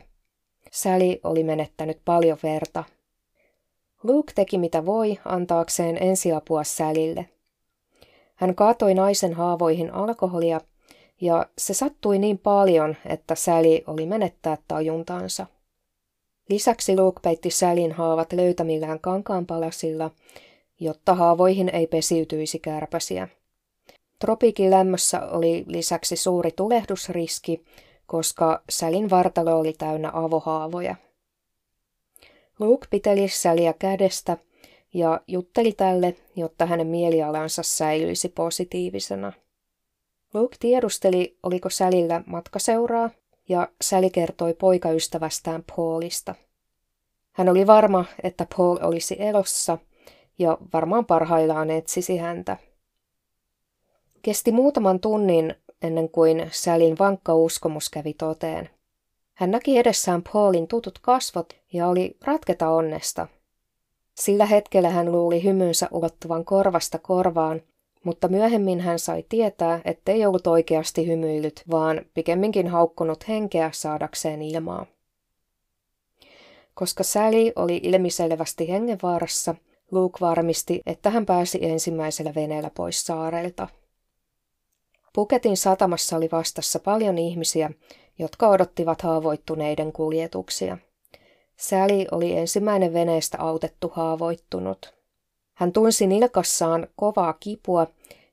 Säli 0.73 1.21
oli 1.25 1.45
menettänyt 1.45 1.99
paljon 2.05 2.39
verta. 2.43 2.85
Luke 4.03 4.33
teki 4.35 4.59
mitä 4.59 4.87
voi 4.87 5.19
antaakseen 5.25 6.03
ensiapua 6.03 6.65
Sälille. 6.65 7.29
Hän 8.35 8.55
kaatoi 8.55 8.95
naisen 8.95 9.35
haavoihin 9.35 9.95
alkoholia, 9.95 10.61
ja 11.21 11.47
se 11.59 11.75
sattui 11.75 12.19
niin 12.19 12.39
paljon, 12.39 12.97
että 13.07 13.35
Säli 13.35 13.85
oli 13.87 14.07
menettää 14.07 14.59
tajuntaansa. 14.69 15.47
Lisäksi 16.49 16.97
Luke 16.97 17.21
peitti 17.23 17.51
Sälin 17.51 17.93
haavat 17.93 18.33
löytämillään 18.33 19.01
kankaanpalasilla, 19.01 20.11
jotta 20.81 21.15
haavoihin 21.15 21.69
ei 21.69 21.87
pesiytyisi 21.87 22.59
kärpäsiä. 22.59 23.29
Tropiikin 24.19 24.71
lämmössä 24.71 25.27
oli 25.27 25.65
lisäksi 25.67 26.17
suuri 26.17 26.51
tulehdusriski, 26.57 27.65
koska 28.07 28.63
Sälin 28.71 29.11
vartalo 29.11 29.59
oli 29.59 29.73
täynnä 29.73 30.11
avohaavoja. 30.15 30.97
Luke 32.59 32.87
piteli 32.91 33.29
Säliä 33.29 33.73
kädestä 33.73 34.37
ja 34.95 35.21
jutteli 35.27 35.73
tälle, 35.73 36.17
jotta 36.37 36.67
hänen 36.67 36.87
mielialansa 36.87 37.63
säilyisi 37.63 38.29
positiivisena. 38.29 39.33
Luke 40.35 40.57
tiedusteli, 40.61 41.39
oliko 41.43 41.71
Sälillä 41.71 42.23
matkaseuraa, 42.27 43.11
ja 43.49 43.69
Säli 43.81 44.11
kertoi 44.11 44.55
poikaystävästään 44.55 45.65
Paulista. 45.77 46.35
Hän 47.33 47.49
oli 47.49 47.67
varma, 47.67 48.05
että 48.23 48.47
Paul 48.57 48.79
olisi 48.83 49.17
elossa, 49.19 49.79
ja 50.39 50.59
varmaan 50.73 51.07
parhaillaan 51.07 51.71
etsisi 51.71 52.17
häntä. 52.17 52.57
Kesti 54.23 54.53
muutaman 54.53 55.01
tunnin 55.01 55.55
ennen 55.83 56.09
kuin 56.09 56.49
Sälin 56.53 56.99
vankka 56.99 57.35
uskomus 57.35 57.91
kävi 57.91 58.15
toteen. 58.15 58.71
Hän 59.35 59.51
näki 59.51 59.79
edessään 59.79 60.23
Paulin 60.33 60.69
tutut 60.69 60.99
kasvot 60.99 61.57
ja 61.73 61.89
oli 61.89 62.17
ratketa 62.25 62.69
onnesta. 62.71 63.27
Sillä 64.15 64.47
hetkellä 64.47 64.91
hän 64.91 65.13
luuli 65.13 65.45
hymynsä 65.45 65.89
ulottuvan 65.91 66.45
korvasta 66.45 66.99
korvaan, 66.99 67.63
mutta 68.05 68.29
myöhemmin 68.29 68.81
hän 68.81 68.99
sai 68.99 69.25
tietää, 69.29 69.81
ettei 69.85 70.27
ollut 70.27 70.47
oikeasti 70.47 71.07
hymyillyt, 71.07 71.63
vaan 71.71 72.01
pikemminkin 72.15 72.69
haukkunut 72.69 73.29
henkeä 73.29 73.71
saadakseen 73.73 74.43
ilmaa. 74.43 74.87
Koska 76.75 77.03
Sally 77.03 77.53
oli 77.57 77.81
ilmiselvästi 77.83 78.69
hengenvaarassa, 78.69 79.55
Luke 79.91 80.19
varmisti, 80.21 80.83
että 80.87 81.11
hän 81.11 81.27
pääsi 81.27 81.59
ensimmäisellä 81.63 82.35
veneellä 82.35 82.71
pois 82.75 83.07
saarelta. 83.07 83.69
Puketin 85.13 85.57
satamassa 85.57 86.17
oli 86.17 86.29
vastassa 86.33 86.79
paljon 86.79 87.19
ihmisiä, 87.19 87.71
jotka 88.19 88.49
odottivat 88.49 89.03
haavoittuneiden 89.03 89.93
kuljetuksia. 89.93 90.79
Säli 91.57 92.07
oli 92.13 92.37
ensimmäinen 92.37 92.93
veneestä 92.93 93.39
autettu 93.41 93.93
haavoittunut. 93.95 94.95
Hän 95.55 95.73
tunsi 95.73 96.07
nilkassaan 96.07 96.87
kovaa 96.97 97.33
kipua, 97.33 97.87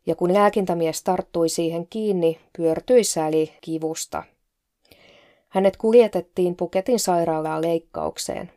ja 0.06 0.16
kun 0.16 0.34
lääkintämies 0.34 1.04
tarttui 1.04 1.50
siihen 1.50 1.88
kiinni, 1.88 2.40
pyörtyi 2.58 3.04
Säli 3.04 3.54
kivusta. 3.62 4.24
Hänet 5.50 5.78
kuljetettiin 5.78 6.56
Puketin 6.56 7.00
sairaalaan 7.00 7.62
leikkaukseen. 7.62 8.52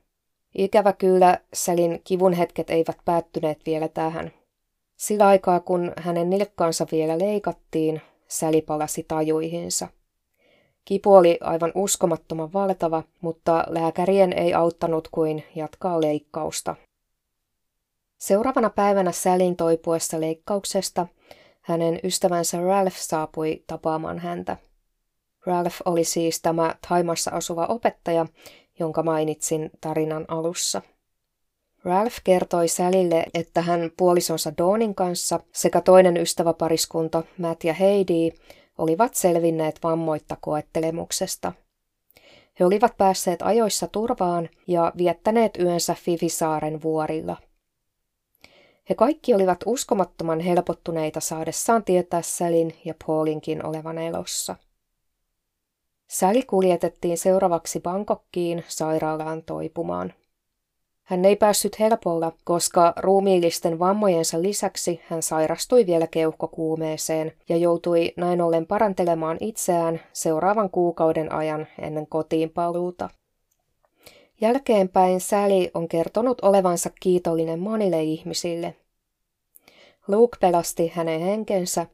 Ikävä 0.59 0.93
kyllä 0.93 1.39
Sälin 1.53 2.01
kivun 2.05 2.33
hetket 2.33 2.71
eivät 2.71 2.99
päättyneet 3.05 3.61
vielä 3.67 3.89
tähän. 3.89 4.33
Sillä 4.97 5.27
aikaa 5.27 5.61
kun 5.61 5.93
hänen 5.97 6.31
nilkkaansa 6.31 6.87
vielä 6.93 7.19
leikattiin, 7.19 8.01
Säli 8.29 8.63
palasi 8.63 9.05
tajuihinsa. 9.09 9.89
Kipu 10.85 11.15
oli 11.15 11.39
aivan 11.41 11.73
uskomattoman 11.75 12.53
valtava, 12.53 13.03
mutta 13.21 13.65
lääkärien 13.69 14.33
ei 14.33 14.55
auttanut 14.55 15.09
kuin 15.13 15.45
jatkaa 15.55 16.01
leikkausta. 16.01 16.75
Seuraavana 18.19 18.71
päivänä 18.71 19.13
Sälin 19.13 19.57
toipuessa 19.57 20.21
leikkauksesta 20.21 21.07
hänen 21.61 22.01
ystävänsä 22.05 22.61
Ralph 22.61 22.97
saapui 22.97 23.63
tapaamaan 23.67 24.19
häntä. 24.19 24.57
Ralph 25.47 25.77
oli 25.85 26.05
siis 26.05 26.43
tämä 26.43 26.75
Taimassa 26.89 27.31
asuva 27.31 27.67
opettaja, 27.67 28.27
jonka 28.79 29.03
mainitsin 29.03 29.71
tarinan 29.81 30.25
alussa. 30.29 30.83
Ralph 31.85 32.21
kertoi 32.25 32.69
Sälille, 32.69 33.25
että 33.35 33.63
hän 33.63 33.91
puolisonsa 33.97 34.53
Dawnin 34.59 34.95
kanssa 34.95 35.41
sekä 35.53 35.81
toinen 35.81 36.17
ystäväpariskunta 36.17 37.23
Matt 37.39 37.65
ja 37.65 37.75
Heidi 37.75 38.31
olivat 38.79 39.15
selvinneet 39.15 39.79
vammoitta 39.83 40.37
koettelemuksesta. 40.41 41.53
He 42.61 42.65
olivat 42.65 42.97
päässeet 42.97 43.43
ajoissa 43.43 43.87
turvaan 43.87 44.49
ja 44.67 44.93
viettäneet 44.97 45.59
yönsä 45.61 45.95
Fifisaaren 45.95 46.83
vuorilla. 46.83 47.37
He 48.89 48.95
kaikki 48.95 49.35
olivat 49.35 49.59
uskomattoman 49.67 50.41
helpottuneita 50.41 51.21
saadessaan 51.21 51.85
tietää 51.85 52.23
Sälin 52.23 52.75
ja 52.85 52.95
Paulinkin 53.07 53.67
olevan 53.67 53.99
elossa. 53.99 54.57
Säli 56.09 56.43
kuljetettiin 56.43 57.19
seuraavaksi 57.19 57.81
Bangkokkiin 57.81 58.65
sairaalaan 58.69 59.43
toipumaan. 59.43 60.13
Hän 61.03 61.25
ei 61.25 61.37
päässyt 61.37 61.81
helpolla, 61.81 62.33
koska 62.45 62.93
ruumiillisten 62.97 63.79
vammojensa 63.79 64.43
lisäksi 64.43 65.01
hän 65.09 65.23
sairastui 65.23 65.87
vielä 65.87 66.07
keuhkokuumeeseen 66.07 67.33
ja 67.49 67.57
joutui 67.57 68.13
näin 68.17 68.41
ollen 68.43 68.67
parantelemaan 68.67 69.37
itseään 69.41 70.01
seuraavan 70.13 70.71
kuukauden 70.71 71.33
ajan 71.33 71.67
ennen 71.79 72.07
kotiin 72.07 72.51
paluuta. 72.51 73.11
Jälkeenpäin 74.41 75.21
Sally 75.21 75.69
on 75.75 75.89
kertonut 75.89 76.41
olevansa 76.41 76.91
kiitollinen 77.01 77.61
monille 77.61 78.03
ihmisille. 78.03 78.75
Luke 80.09 80.37
pelasti 80.41 80.93
hänen 80.95 81.21
henkensä, 81.21 81.87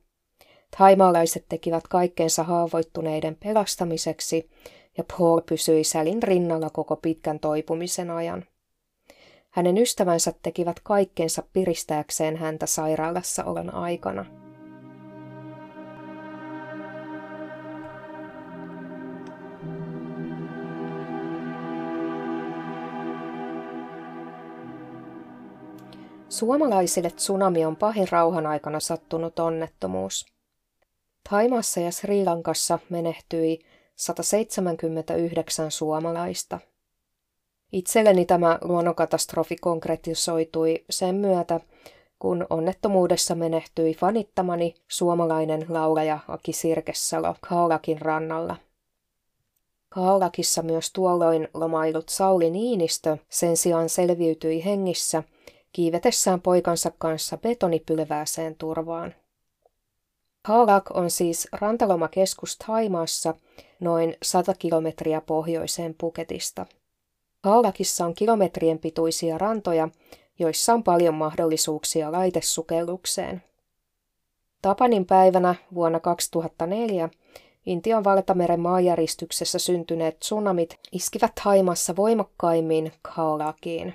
taimaalaiset 0.79 1.45
tekivät 1.49 1.89
kaikkensa 1.89 2.43
haavoittuneiden 2.43 3.37
pelastamiseksi 3.45 4.51
ja 4.99 5.05
Paul 5.19 5.41
pysyi 5.41 5.85
Sälin 5.85 6.23
rinnalla 6.23 6.71
koko 6.71 6.97
pitkän 6.97 7.41
toipumisen 7.41 8.11
ajan. 8.11 8.45
Hänen 9.51 9.79
ystävänsä 9.79 10.33
tekivät 10.43 10.81
kaikkensa 10.83 11.43
piristääkseen 11.53 12.37
häntä 12.37 12.67
sairaalassa 12.67 13.45
olon 13.45 13.75
aikana. 13.75 14.27
Suomalaisille 26.29 27.11
tsunami 27.11 27.65
on 27.65 27.77
pahin 27.77 28.09
rauhan 28.11 28.47
aikana 28.47 28.81
sattunut 28.81 29.39
onnettomuus. 29.39 30.34
Taimaassa 31.31 31.81
ja 31.81 31.93
Sri 31.93 32.25
Lankassa 32.25 32.79
menehtyi 32.89 33.59
179 33.97 35.71
suomalaista. 35.71 36.61
Itselleni 37.73 38.27
tämä 38.27 38.59
luonnonkatastrofi 38.63 39.57
konkretisoitui 39.57 40.85
sen 40.91 41.15
myötä, 41.15 41.61
kun 42.19 42.47
onnettomuudessa 42.51 43.35
menehtyi 43.35 43.95
fanittamani 43.95 44.75
suomalainen 44.89 45.67
laulaja 45.69 46.19
Aki 46.29 46.53
Sirkessalo 46.53 47.35
Kaolakin 47.49 48.01
rannalla. 48.01 48.57
Kaolakissa 49.89 50.63
myös 50.63 50.93
tuolloin 50.93 51.49
lomailut 51.55 52.09
Sauli 52.09 52.51
Niinistö 52.51 53.17
sen 53.29 53.57
sijaan 53.57 53.89
selviytyi 53.89 54.65
hengissä 54.65 55.23
kiivetessään 55.73 56.41
poikansa 56.41 56.93
kanssa 56.99 57.39
betonipylvääseen 57.39 58.57
turvaan. 58.57 59.15
Kaolak 60.47 60.97
on 60.97 61.11
siis 61.11 61.49
rantalomakeskus 61.53 62.57
Taimaassa 62.67 63.35
noin 63.81 64.17
100 64.23 64.55
kilometriä 64.55 65.21
pohjoiseen 65.21 65.95
Puketista. 66.01 66.67
Kaolakissa 67.41 68.07
on 68.07 68.15
kilometrien 68.15 68.79
pituisia 68.79 69.39
rantoja, 69.39 69.89
joissa 70.39 70.75
on 70.75 70.83
paljon 70.83 71.15
mahdollisuuksia 71.15 72.13
laitesukellukseen. 72.13 73.43
Tapanin 74.63 75.07
päivänä 75.07 75.55
vuonna 75.75 76.01
2004 76.01 77.09
Intian 77.67 78.05
valtameren 78.05 78.61
maanjäristyksessä 78.61 79.59
syntyneet 79.59 80.21
tsunamit 80.21 80.79
iskivät 80.93 81.39
Haimassa 81.39 81.97
voimakkaimmin 81.97 82.93
Kaolakiin. 83.03 83.95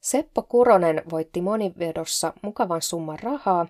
Seppo 0.00 0.42
Kuronen 0.42 1.02
voitti 1.10 1.40
monivedossa 1.40 2.32
mukavan 2.42 2.82
summan 2.82 3.18
rahaa 3.18 3.66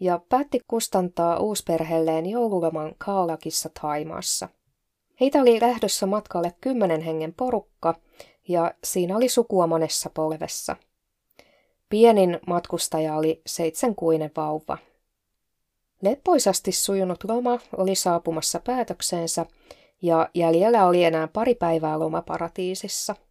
ja 0.00 0.20
päätti 0.28 0.60
kustantaa 0.68 1.38
uusperheelleen 1.38 2.26
joululoman 2.26 2.92
Kaalakissa 2.98 3.70
Taimaassa. 3.80 4.48
Heitä 5.20 5.40
oli 5.40 5.60
lähdössä 5.60 6.06
matkalle 6.06 6.54
kymmenen 6.60 7.00
hengen 7.00 7.34
porukka 7.34 7.94
ja 8.48 8.74
siinä 8.84 9.16
oli 9.16 9.28
sukua 9.28 9.66
monessa 9.66 10.10
polvessa. 10.10 10.76
Pienin 11.88 12.40
matkustaja 12.46 13.16
oli 13.16 13.42
seitsemänkuinen 13.46 14.30
vauva. 14.36 14.78
Leppoisasti 16.02 16.72
sujunut 16.72 17.24
loma 17.24 17.58
oli 17.76 17.94
saapumassa 17.94 18.60
päätökseensä 18.60 19.46
ja 20.02 20.28
jäljellä 20.34 20.86
oli 20.86 21.04
enää 21.04 21.28
pari 21.28 21.54
päivää 21.54 21.98
lomaparatiisissa– 21.98 23.14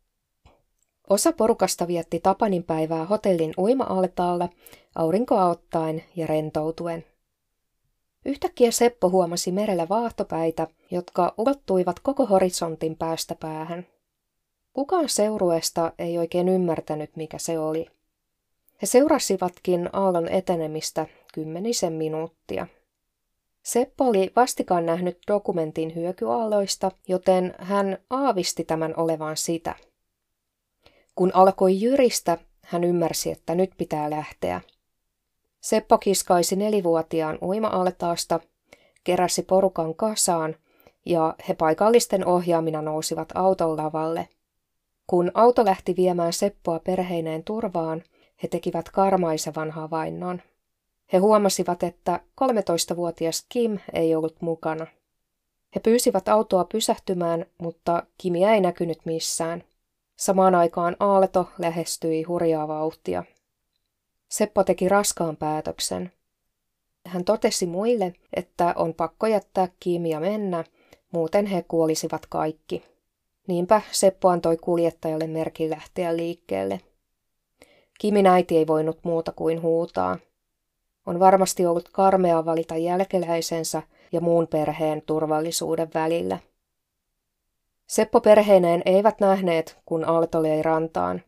Osa 1.10 1.32
porukasta 1.34 1.88
vietti 1.88 2.20
Tapanin 2.20 2.64
päivää 2.64 3.06
hotellin 3.06 3.54
uima-altaalla, 3.58 4.50
aurinkoa 4.98 5.50
ottaen 5.50 6.04
ja 6.16 6.28
rentoutuen. 6.28 7.06
Yhtäkkiä 8.26 8.72
Seppo 8.72 9.10
huomasi 9.10 9.52
merellä 9.52 9.90
vaahtopäitä, 9.90 10.68
jotka 10.92 11.34
ulottuivat 11.38 12.00
koko 12.00 12.26
horisontin 12.26 12.96
päästä 12.96 13.36
päähän. 13.36 13.88
Kukaan 14.74 15.10
seurueesta 15.10 15.94
ei 16.00 16.18
oikein 16.18 16.50
ymmärtänyt, 16.50 17.16
mikä 17.16 17.38
se 17.38 17.60
oli. 17.60 17.86
He 18.82 18.88
seurasivatkin 18.88 19.90
aallon 19.94 20.30
etenemistä 20.30 21.06
kymmenisen 21.34 21.94
minuuttia. 21.94 22.68
Seppo 23.64 24.06
oli 24.06 24.32
vastikaan 24.36 24.86
nähnyt 24.86 25.18
dokumentin 25.28 25.96
hyökyaalloista, 25.96 26.92
joten 27.08 27.56
hän 27.60 27.98
aavisti 28.10 28.64
tämän 28.64 28.94
olevan 28.98 29.38
sitä– 29.38 29.76
kun 31.18 31.32
alkoi 31.34 31.82
jyristä, 31.82 32.38
hän 32.62 32.84
ymmärsi, 32.84 33.32
että 33.32 33.56
nyt 33.56 33.72
pitää 33.78 34.10
lähteä. 34.10 34.62
Seppo 35.68 35.98
kiskaisi 35.98 36.56
nelivuotiaan 36.56 37.38
uima-altaasta, 37.42 38.40
keräsi 39.04 39.44
porukan 39.44 39.96
kasaan 39.96 40.56
ja 41.06 41.36
he 41.48 41.54
paikallisten 41.54 42.26
ohjaamina 42.26 42.82
nousivat 42.82 43.30
auton 43.36 43.78
lavalle. 43.78 44.28
Kun 45.08 45.32
auto 45.34 45.66
lähti 45.66 45.96
viemään 45.98 46.34
Seppoa 46.34 46.80
perheineen 46.80 47.44
turvaan, 47.44 48.04
he 48.44 48.48
tekivät 48.48 48.90
karmaisevan 48.90 49.72
havainnon. 49.72 50.42
He 51.14 51.18
huomasivat, 51.18 51.84
että 51.84 52.20
13-vuotias 52.44 53.46
Kim 53.50 53.80
ei 53.94 54.16
ollut 54.16 54.42
mukana. 54.42 54.88
He 55.76 55.80
pyysivät 55.80 56.28
autoa 56.28 56.64
pysähtymään, 56.64 57.46
mutta 57.58 58.04
Kimia 58.18 58.52
ei 58.52 58.62
näkynyt 58.62 59.00
missään. 59.06 59.64
Samaan 60.18 60.56
aikaan 60.56 60.96
aalto 61.00 61.50
lähestyi 61.58 62.24
hurjaa 62.24 62.68
vauhtia. 62.68 63.24
Seppo 64.30 64.64
teki 64.64 64.90
raskaan 64.90 65.38
päätöksen. 65.38 66.12
Hän 67.06 67.24
totesi 67.24 67.66
muille, 67.66 68.14
että 68.34 68.74
on 68.78 68.94
pakko 68.94 69.28
jättää 69.28 69.68
kiimiä 69.80 70.20
mennä, 70.20 70.64
muuten 71.12 71.46
he 71.46 71.66
kuolisivat 71.68 72.26
kaikki. 72.26 72.84
Niinpä 73.48 73.82
Seppo 73.92 74.30
antoi 74.30 74.58
kuljettajalle 74.58 75.28
merkin 75.28 75.70
lähteä 75.70 76.18
liikkeelle. 76.18 76.82
Kimin 78.00 78.28
äiti 78.28 78.58
ei 78.58 78.68
voinut 78.68 79.00
muuta 79.04 79.32
kuin 79.32 79.62
huutaa. 79.62 80.18
On 81.06 81.20
varmasti 81.20 81.66
ollut 81.66 81.90
karmea 81.90 82.46
valita 82.46 82.78
jälkeläisensä 82.78 83.82
ja 84.12 84.22
muun 84.22 84.48
perheen 84.48 85.02
turvallisuuden 85.06 85.90
välillä. 85.94 86.40
Seppo 87.88 88.22
perheineen 88.22 88.82
eivät 88.86 89.20
nähneet, 89.20 89.78
kun 89.86 90.06
Aalto 90.06 90.42
rantaan. 90.62 91.22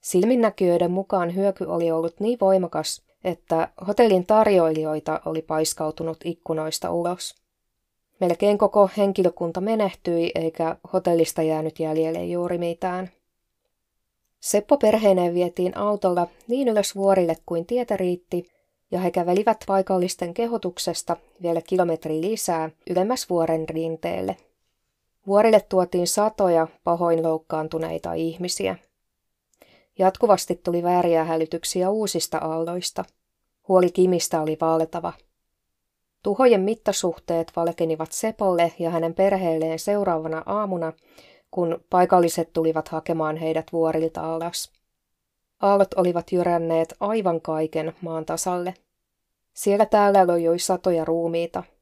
Silminnäkijöiden 0.00 0.90
mukaan 0.90 1.34
hyöky 1.34 1.64
oli 1.64 1.90
ollut 1.90 2.20
niin 2.20 2.38
voimakas, 2.40 3.02
että 3.24 3.68
hotellin 3.86 4.26
tarjoilijoita 4.26 5.20
oli 5.24 5.42
paiskautunut 5.42 6.18
ikkunoista 6.24 6.90
ulos. 6.90 7.34
Melkein 8.20 8.58
koko 8.58 8.90
henkilökunta 8.96 9.60
menehtyi, 9.60 10.32
eikä 10.34 10.76
hotellista 10.92 11.42
jäänyt 11.42 11.80
jäljelle 11.80 12.24
juuri 12.24 12.58
mitään. 12.58 13.10
Seppo 14.40 14.76
perheineen 14.76 15.34
vietiin 15.34 15.76
autolla 15.76 16.26
niin 16.48 16.68
ylös 16.68 16.96
vuorille 16.96 17.36
kuin 17.46 17.66
tietä 17.66 17.96
riitti, 17.96 18.46
ja 18.90 19.00
he 19.00 19.10
kävelivät 19.10 19.64
paikallisten 19.66 20.34
kehotuksesta 20.34 21.16
vielä 21.42 21.60
kilometri 21.62 22.20
lisää 22.20 22.70
ylemmäs 22.90 23.30
vuoren 23.30 23.68
rinteelle– 23.68 24.36
Vuorille 25.26 25.60
tuotiin 25.68 26.06
satoja 26.06 26.68
pahoin 26.84 27.22
loukkaantuneita 27.22 28.12
ihmisiä. 28.12 28.76
Jatkuvasti 30.00 30.60
tuli 30.64 30.82
vääriä 30.82 31.24
hälytyksiä 31.24 31.90
uusista 31.90 32.38
aalloista. 32.38 33.04
Huoli 33.68 33.90
Kimistä 33.90 34.40
oli 34.40 34.56
valtava. 34.60 35.12
Tuhojen 36.22 36.60
mittasuhteet 36.60 37.52
valkenivat 37.56 38.12
Sepolle 38.12 38.72
ja 38.78 38.90
hänen 38.90 39.14
perheelleen 39.14 39.78
seuraavana 39.78 40.42
aamuna, 40.46 40.92
kun 41.50 41.84
paikalliset 41.90 42.52
tulivat 42.52 42.88
hakemaan 42.88 43.36
heidät 43.36 43.66
vuorilta 43.72 44.34
alas. 44.34 44.70
Aallot 45.60 45.94
olivat 45.94 46.32
jyränneet 46.32 46.94
aivan 47.00 47.40
kaiken 47.40 47.92
maan 48.00 48.24
tasalle. 48.24 48.74
Siellä 49.52 49.86
täällä 49.86 50.26
lojoi 50.26 50.58
satoja 50.58 51.04
ruumiita– 51.04 51.62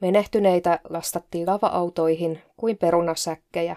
Menehtyneitä 0.00 0.80
lastattiin 0.88 1.46
lava-autoihin 1.46 2.42
kuin 2.56 2.78
perunasäkkejä. 2.78 3.76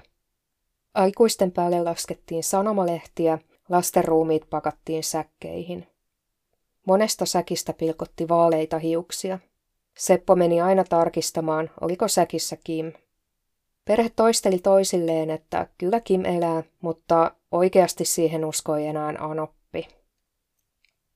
Aikuisten 0.94 1.52
päälle 1.52 1.84
laskettiin 1.84 2.44
sanomalehtiä, 2.44 3.40
lasten 3.70 4.06
ruumiit 4.06 4.50
pakattiin 4.50 5.04
säkkeihin. 5.04 5.88
Monesta 6.86 7.26
säkistä 7.26 7.74
pilkotti 7.74 8.30
vaaleita 8.30 8.80
hiuksia. 8.80 9.40
Seppo 9.98 10.36
meni 10.36 10.62
aina 10.62 10.84
tarkistamaan, 10.84 11.70
oliko 11.82 12.08
säkissä 12.08 12.58
Kim. 12.64 12.94
Perhe 13.86 14.10
toisteli 14.16 14.60
toisilleen, 14.60 15.30
että 15.30 15.68
kyllä 15.78 16.00
Kim 16.00 16.26
elää, 16.26 16.64
mutta 16.82 17.32
oikeasti 17.52 18.06
siihen 18.06 18.46
uskoi 18.46 18.86
enää 18.86 19.14
Anoppi. 19.20 19.88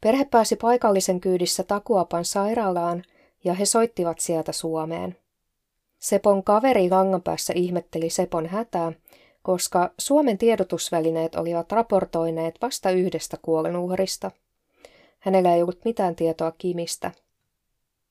Perhe 0.01 0.25
pääsi 0.25 0.55
paikallisen 0.55 1.19
kyydissä 1.19 1.63
Takuapan 1.63 2.25
sairaalaan 2.25 3.03
ja 3.43 3.53
he 3.53 3.65
soittivat 3.65 4.19
sieltä 4.19 4.51
Suomeen. 4.51 5.17
Sepon 5.99 6.43
kaveri 6.43 6.89
Langanpäässä 6.89 7.53
ihmetteli 7.55 8.09
Sepon 8.09 8.45
hätää, 8.45 8.91
koska 9.43 9.91
Suomen 9.97 10.37
tiedotusvälineet 10.37 11.35
olivat 11.35 11.71
raportoineet 11.71 12.55
vasta 12.61 12.89
yhdestä 12.89 13.37
kuolenuhrista. 13.41 14.31
Hänellä 15.19 15.55
ei 15.55 15.61
ollut 15.61 15.85
mitään 15.85 16.15
tietoa 16.15 16.51
Kimistä. 16.51 17.11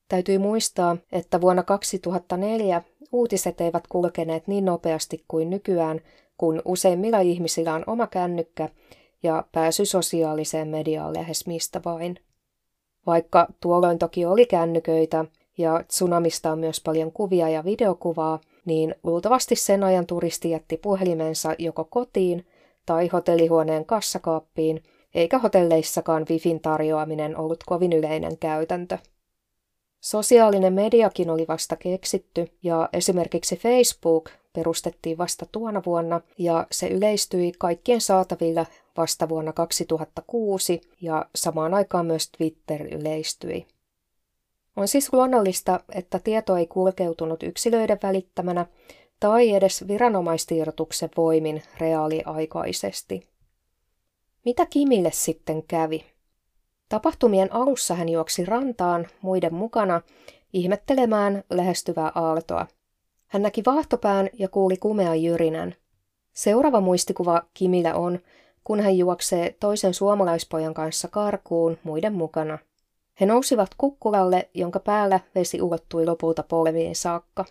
Täytyy 0.08 0.38
muistaa, 0.38 0.96
että 1.12 1.40
vuonna 1.40 1.62
2004 1.62 2.82
uutiset 3.12 3.60
eivät 3.60 3.86
kulkeneet 3.86 4.48
niin 4.48 4.64
nopeasti 4.64 5.24
kuin 5.28 5.50
nykyään, 5.50 6.00
kun 6.38 6.62
useimmilla 6.64 7.20
ihmisillä 7.20 7.74
on 7.74 7.84
oma 7.86 8.06
kännykkä 8.06 8.68
ja 9.22 9.44
pääsy 9.52 9.86
sosiaaliseen 9.86 10.68
mediaan 10.68 11.14
lähes 11.14 11.46
mistä 11.46 11.80
vain. 11.84 12.18
Vaikka 13.06 13.46
tuolloin 13.60 13.98
toki 13.98 14.24
oli 14.24 14.46
kännyköitä 14.46 15.24
ja 15.58 15.84
tsunamista 15.88 16.52
on 16.52 16.58
myös 16.58 16.80
paljon 16.80 17.12
kuvia 17.12 17.48
ja 17.48 17.64
videokuvaa, 17.64 18.40
niin 18.64 18.94
luultavasti 19.02 19.56
sen 19.56 19.84
ajan 19.84 20.06
turisti 20.06 20.50
jätti 20.50 20.76
puhelimensa 20.76 21.54
joko 21.58 21.84
kotiin 21.84 22.46
tai 22.86 23.08
hotellihuoneen 23.08 23.84
kassakaappiin, 23.84 24.82
eikä 25.14 25.38
hotelleissakaan 25.38 26.26
Wifin 26.30 26.60
tarjoaminen 26.60 27.36
ollut 27.36 27.64
kovin 27.66 27.92
yleinen 27.92 28.38
käytäntö. 28.38 28.98
Sosiaalinen 30.00 30.72
mediakin 30.72 31.30
oli 31.30 31.44
vasta 31.48 31.76
keksitty 31.76 32.48
ja 32.62 32.88
esimerkiksi 32.92 33.56
Facebook 33.56 34.30
perustettiin 34.52 35.18
vasta 35.18 35.46
tuona 35.52 35.82
vuonna 35.86 36.20
ja 36.38 36.66
se 36.70 36.88
yleistyi 36.88 37.52
kaikkien 37.58 38.00
saatavilla 38.00 38.66
vasta 38.96 39.28
vuonna 39.28 39.52
2006 39.52 40.80
ja 41.00 41.26
samaan 41.34 41.74
aikaan 41.74 42.06
myös 42.06 42.28
Twitter 42.28 42.94
yleistyi. 42.94 43.66
On 44.76 44.88
siis 44.88 45.12
luonnollista, 45.12 45.80
että 45.94 46.18
tieto 46.18 46.56
ei 46.56 46.66
kulkeutunut 46.66 47.42
yksilöiden 47.42 47.98
välittämänä 48.02 48.66
tai 49.20 49.50
edes 49.50 49.88
viranomaistiedotuksen 49.88 51.08
voimin 51.16 51.62
reaaliaikaisesti. 51.78 53.28
Mitä 54.44 54.66
Kimille 54.66 55.10
sitten 55.12 55.62
kävi? 55.62 56.04
Tapahtumien 56.88 57.52
alussa 57.52 57.94
hän 57.94 58.08
juoksi 58.08 58.44
rantaan 58.44 59.06
muiden 59.22 59.54
mukana 59.54 60.00
ihmettelemään 60.52 61.44
lähestyvää 61.50 62.12
aaltoa. 62.14 62.66
Hän 63.26 63.42
näki 63.42 63.62
vaahtopään 63.66 64.30
ja 64.32 64.48
kuuli 64.48 64.76
kumean 64.76 65.22
jyrinän. 65.22 65.74
Seuraava 66.32 66.80
muistikuva 66.80 67.42
Kimillä 67.54 67.94
on, 67.94 68.18
kun 68.64 68.80
hän 68.80 68.98
juoksee 68.98 69.56
toisen 69.60 69.94
suomalaispojan 69.94 70.74
kanssa 70.74 71.08
karkuun 71.08 71.78
muiden 71.84 72.12
mukana. 72.12 72.58
He 73.22 73.26
nousivat 73.26 73.70
kukkulalle, 73.78 74.48
jonka 74.54 74.80
päällä 74.80 75.20
vesi 75.34 75.62
ulottui 75.62 76.06
lopulta 76.06 76.42
polviin 76.42 76.96
saakka. 76.96 77.44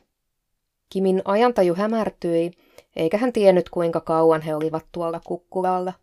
Kimin 0.89 1.21
ajantaju 1.25 1.75
hämärtyi, 1.75 2.51
eikä 2.95 3.17
hän 3.17 3.33
tiennyt 3.33 3.69
kuinka 3.69 3.99
kauan 4.01 4.41
he 4.41 4.55
olivat 4.55 4.85
tuolla 4.91 5.21
kukkulalla. 5.25 5.93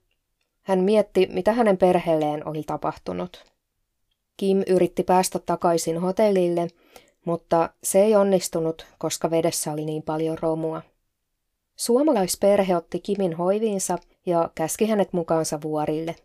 Hän 0.63 0.79
mietti, 0.79 1.29
mitä 1.33 1.53
hänen 1.53 1.79
perheelleen 1.79 2.49
oli 2.49 2.63
tapahtunut. 2.63 3.45
Kim 4.37 4.63
yritti 4.67 5.03
päästä 5.03 5.39
takaisin 5.39 6.01
hotellille, 6.01 6.69
mutta 7.25 7.71
se 7.83 8.03
ei 8.03 8.17
onnistunut, 8.17 8.87
koska 8.99 9.31
vedessä 9.31 9.73
oli 9.73 9.85
niin 9.85 10.03
paljon 10.03 10.39
romua. 10.39 10.83
Suomalaisperhe 11.77 12.77
otti 12.77 13.01
Kimin 13.01 13.37
hoiviinsa 13.37 13.99
ja 14.27 14.51
käski 14.55 14.87
hänet 14.87 15.13
mukaansa 15.13 15.61
vuorille. 15.63 16.17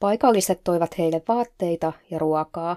Paikalliset 0.00 0.60
toivat 0.64 0.98
heille 0.98 1.22
vaatteita 1.28 1.92
ja 2.10 2.18
ruokaa. 2.18 2.76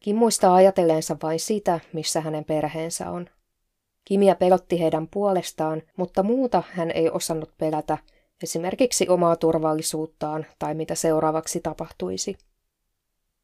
Kim 0.00 0.16
muistaa 0.16 0.54
ajatelleensa 0.54 1.16
vain 1.22 1.40
sitä, 1.40 1.80
missä 1.92 2.20
hänen 2.20 2.44
perheensä 2.44 3.10
on. 3.10 3.26
Kimia 4.04 4.34
pelotti 4.34 4.80
heidän 4.80 5.08
puolestaan, 5.08 5.82
mutta 5.96 6.22
muuta 6.22 6.62
hän 6.72 6.90
ei 6.90 7.10
osannut 7.10 7.50
pelätä, 7.58 7.98
esimerkiksi 8.42 9.08
omaa 9.08 9.36
turvallisuuttaan 9.36 10.46
tai 10.58 10.74
mitä 10.74 10.94
seuraavaksi 10.94 11.60
tapahtuisi. 11.60 12.36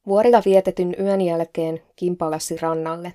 Vuorilla 0.06 0.42
vietetyn 0.44 0.94
yön 0.98 1.20
jälkeen 1.20 1.82
Kim 1.96 2.16
palasi 2.16 2.56
rannalle. 2.56 3.14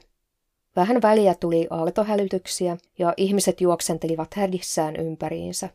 Vähän 0.76 1.01
väliä 1.01 1.36
tuli 1.36 1.68
aaltohälytyksiä 1.70 2.78
ja 2.99 3.13
ihmiset 3.18 3.61
juoksentelivat 3.61 4.34
hädissään 4.34 4.95
ympäriinsä. 4.95 5.70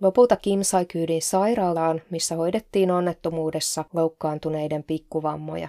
Lopulta 0.00 0.36
Kim 0.36 0.62
sai 0.62 0.84
kyydin 0.84 1.22
sairaalaan, 1.22 2.02
missä 2.10 2.36
hoidettiin 2.36 2.90
onnettomuudessa 2.90 3.84
loukkaantuneiden 3.92 4.82
pikkuvammoja. 4.82 5.68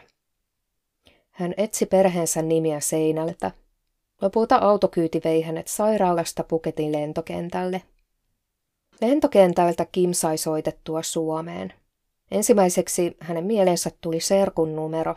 Hän 1.31 1.53
etsi 1.57 1.85
perheensä 1.85 2.41
nimiä 2.41 2.79
seinältä. 2.79 3.51
Lopulta 4.21 4.55
autokyyti 4.55 5.21
vei 5.23 5.41
hänet 5.41 5.67
sairaalasta 5.67 6.43
Puketin 6.43 6.91
lentokentälle. 6.91 7.81
Lentokentältä 9.01 9.85
Kim 9.91 10.13
sai 10.13 10.37
soitettua 10.37 11.03
Suomeen. 11.03 11.73
Ensimmäiseksi 12.31 13.17
hänen 13.19 13.45
mieleensä 13.45 13.91
tuli 14.01 14.19
Serkun 14.19 14.75
numero. 14.75 15.15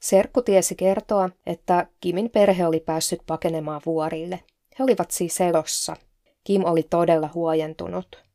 Serkku 0.00 0.42
tiesi 0.42 0.74
kertoa, 0.74 1.30
että 1.46 1.86
Kimin 2.00 2.30
perhe 2.30 2.66
oli 2.66 2.80
päässyt 2.80 3.20
pakenemaan 3.26 3.80
vuorille. 3.86 4.40
He 4.78 4.84
olivat 4.84 5.10
siis 5.10 5.40
elossa. 5.40 5.96
Kim 6.44 6.64
oli 6.64 6.82
todella 6.82 7.30
huojentunut. 7.34 8.29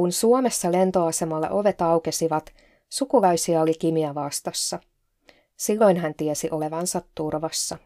Kun 0.00 0.12
Suomessa 0.12 0.72
lentoasemalla 0.72 1.48
ovet 1.48 1.82
aukesivat, 1.82 2.52
sukulaisia 2.88 3.62
oli 3.62 3.74
Kimiä 3.74 4.14
vastassa. 4.14 4.78
Silloin 5.56 5.96
hän 5.96 6.14
tiesi 6.14 6.48
olevansa 6.50 7.02
turvassa. 7.14 7.78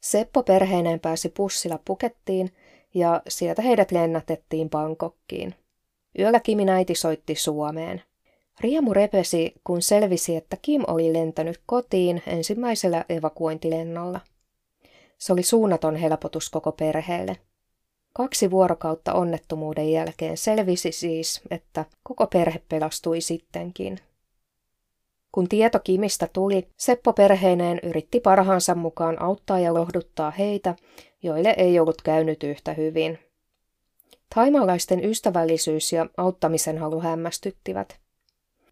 Seppo 0.00 0.42
perheineen 0.42 1.00
pääsi 1.00 1.28
pussilla 1.28 1.78
Pukettiin 1.84 2.50
ja 2.94 3.22
sieltä 3.28 3.62
heidät 3.62 3.92
lennätettiin 3.92 4.70
Bangkokkiin. 4.70 5.54
Yöllä 6.18 6.40
Kimin 6.40 6.68
äiti 6.68 6.94
soitti 6.94 7.34
Suomeen. 7.34 8.02
Riemu 8.60 8.94
repesi, 8.94 9.54
kun 9.64 9.82
selvisi, 9.82 10.36
että 10.36 10.56
Kim 10.62 10.82
oli 10.86 11.12
lentänyt 11.12 11.60
kotiin 11.66 12.22
ensimmäisellä 12.26 13.04
evakuointilennolla. 13.08 14.20
Se 15.18 15.32
oli 15.32 15.42
suunnaton 15.42 15.96
helpotus 15.96 16.50
koko 16.50 16.72
perheelle. 16.72 17.36
Kaksi 18.16 18.50
vuorokautta 18.50 19.12
onnettomuuden 19.12 19.92
jälkeen 19.92 20.36
selvisi 20.36 20.92
siis, 20.92 21.40
että 21.50 21.84
koko 22.02 22.26
perhe 22.26 22.62
pelastui 22.68 23.20
sittenkin. 23.20 23.98
Kun 25.32 25.48
tieto 25.48 25.78
Kimistä 25.78 26.28
tuli, 26.32 26.68
Seppo 26.76 27.12
perheineen 27.12 27.80
yritti 27.82 28.20
parhaansa 28.20 28.74
mukaan 28.74 29.22
auttaa 29.22 29.58
ja 29.58 29.74
lohduttaa 29.74 30.30
heitä, 30.30 30.74
joille 31.22 31.54
ei 31.56 31.80
ollut 31.80 32.02
käynyt 32.02 32.42
yhtä 32.42 32.72
hyvin. 32.72 33.18
Taimalaisten 34.34 35.04
ystävällisyys 35.04 35.92
ja 35.92 36.06
auttamisen 36.16 36.78
halu 36.78 37.00
hämmästyttivät. 37.00 37.96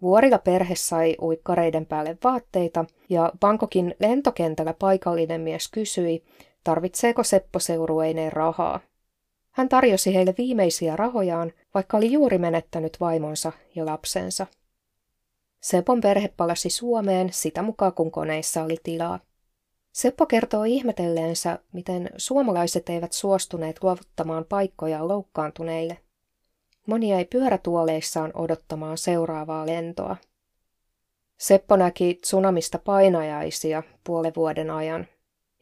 Vuorilla 0.03 0.38
perhe 0.38 0.74
sai 0.74 1.16
uikkareiden 1.22 1.86
päälle 1.86 2.18
vaatteita 2.24 2.84
ja 3.09 3.32
Bangkokin 3.40 3.95
lentokentällä 4.01 4.74
paikallinen 4.74 5.40
mies 5.40 5.68
kysyi, 5.68 6.24
tarvitseeko 6.64 7.22
Seppo 7.22 7.59
seurueineen 7.59 8.32
rahaa. 8.32 8.80
Hän 9.53 9.68
tarjosi 9.68 10.14
heille 10.14 10.34
viimeisiä 10.38 10.96
rahojaan, 10.96 11.53
vaikka 11.74 11.96
oli 11.96 12.12
juuri 12.12 12.38
menettänyt 12.38 12.96
vaimonsa 13.00 13.53
ja 13.74 13.86
lapsensa. 13.86 14.46
Sepon 15.61 16.00
perhe 16.00 16.28
palasi 16.36 16.70
Suomeen 16.70 17.32
sitä 17.32 17.62
mukaan, 17.62 17.92
kun 17.92 18.11
koneissa 18.11 18.62
oli 18.62 18.76
tilaa. 18.82 19.20
Seppo 19.92 20.26
kertoo 20.26 20.64
ihmetelleensä, 20.64 21.59
miten 21.72 22.11
suomalaiset 22.16 22.88
eivät 22.88 23.12
suostuneet 23.12 23.82
luovuttamaan 23.82 24.44
paikkoja 24.44 25.09
loukkaantuneille. 25.09 25.98
Moni 26.86 27.11
jäi 27.11 27.24
pyörätuoleissaan 27.24 28.30
odottamaan 28.34 28.98
seuraavaa 28.98 29.66
lentoa. 29.66 30.16
Seppo 31.38 31.76
näki 31.76 32.14
tsunamista 32.14 32.78
painajaisia 32.78 33.82
puolen 34.05 34.32
vuoden 34.36 34.70
ajan. 34.70 35.07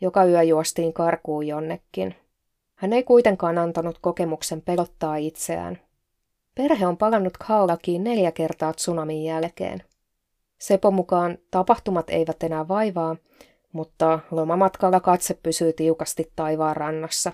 Joka 0.00 0.24
yö 0.24 0.42
juostiin 0.42 0.92
karkuun 0.92 1.46
jonnekin. 1.46 2.14
Hän 2.80 2.92
ei 2.92 3.02
kuitenkaan 3.02 3.58
antanut 3.58 3.98
kokemuksen 4.00 4.62
pelottaa 4.62 5.16
itseään. 5.16 5.78
Perhe 6.54 6.86
on 6.86 6.96
palannut 6.96 7.36
Kaolakiin 7.36 8.04
neljä 8.04 8.32
kertaa 8.32 8.72
tsunamin 8.72 9.24
jälkeen. 9.24 9.82
Sepo 10.58 10.90
mukaan 10.90 11.38
tapahtumat 11.50 12.10
eivät 12.10 12.42
enää 12.42 12.68
vaivaa, 12.68 13.16
mutta 13.72 14.18
lomamatkalla 14.30 15.00
katse 15.00 15.34
pysyy 15.42 15.72
tiukasti 15.72 16.32
taivaan 16.36 16.76
rannassa. 16.76 17.32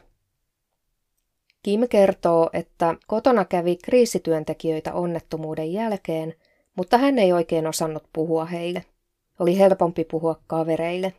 Kim 1.63 1.89
kertoo, 1.89 2.51
että 2.53 2.95
kotona 3.07 3.45
kävi 3.45 3.77
kriisityöntekijöitä 3.77 4.95
onnettomuuden 4.95 5.73
jälkeen, 5.73 6.35
mutta 6.77 6.99
hän 6.99 7.19
ei 7.19 7.33
oikein 7.33 7.67
osannut 7.67 8.05
puhua 8.13 8.45
heille. 8.45 8.85
Oli 9.39 9.59
helpompi 9.59 10.05
puhua 10.05 10.41
kavereille. 10.47 11.13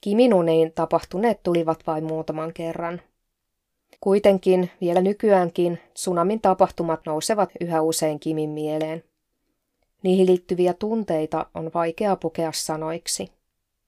Kimin 0.00 0.34
uniin 0.34 0.72
tapahtuneet 0.72 1.42
tulivat 1.42 1.86
vain 1.86 2.04
muutaman 2.04 2.52
kerran. 2.52 3.00
Kuitenkin 4.00 4.70
vielä 4.80 5.00
nykyäänkin 5.00 5.78
tsunamin 5.94 6.40
tapahtumat 6.40 7.00
nousevat 7.06 7.50
yhä 7.60 7.82
usein 7.82 8.20
Kimin 8.20 8.50
mieleen. 8.50 9.04
Niihin 10.02 10.26
liittyviä 10.26 10.74
tunteita 10.74 11.46
on 11.54 11.70
vaikea 11.74 12.16
pukea 12.16 12.52
sanoiksi. 12.52 13.32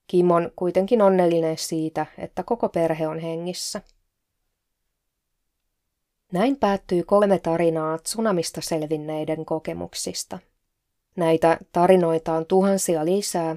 Kim 0.06 0.30
on 0.30 0.50
kuitenkin 0.56 1.02
onnellinen 1.02 1.58
siitä, 1.58 2.06
että 2.18 2.42
koko 2.42 2.68
perhe 2.68 3.08
on 3.08 3.18
hengissä. 3.18 3.82
Näin 6.32 6.56
päättyy 6.56 7.02
kolme 7.02 7.38
tarinaa 7.38 7.98
tsunamista 7.98 8.60
selvinneiden 8.60 9.44
kokemuksista. 9.44 10.38
Näitä 11.16 11.58
tarinoita 11.72 12.32
on 12.32 12.46
tuhansia 12.46 13.04
lisää, 13.04 13.56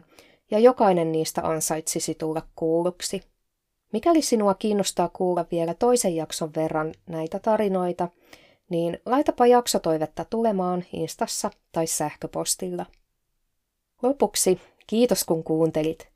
ja 0.51 0.59
jokainen 0.59 1.11
niistä 1.11 1.41
ansaitsisi 1.47 2.15
tulla 2.15 2.41
kuulluksi. 2.55 3.23
Mikäli 3.95 4.21
sinua 4.21 4.53
kiinnostaa 4.53 5.09
kuulla 5.09 5.45
vielä 5.51 5.73
toisen 5.73 6.15
jakson 6.15 6.51
verran 6.55 6.93
näitä 7.07 7.39
tarinoita, 7.39 8.09
niin 8.69 8.99
laitapa 9.05 9.47
jaksotoivetta 9.47 10.25
tulemaan 10.25 10.83
Instassa 10.93 11.51
tai 11.71 11.87
sähköpostilla. 11.87 12.85
Lopuksi 14.03 14.61
kiitos 14.87 15.23
kun 15.23 15.43
kuuntelit. 15.43 16.07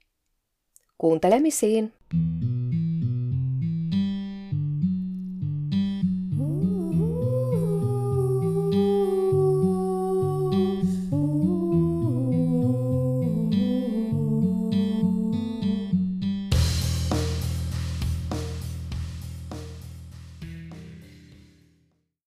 Kuuntelemisiin! 0.97 1.93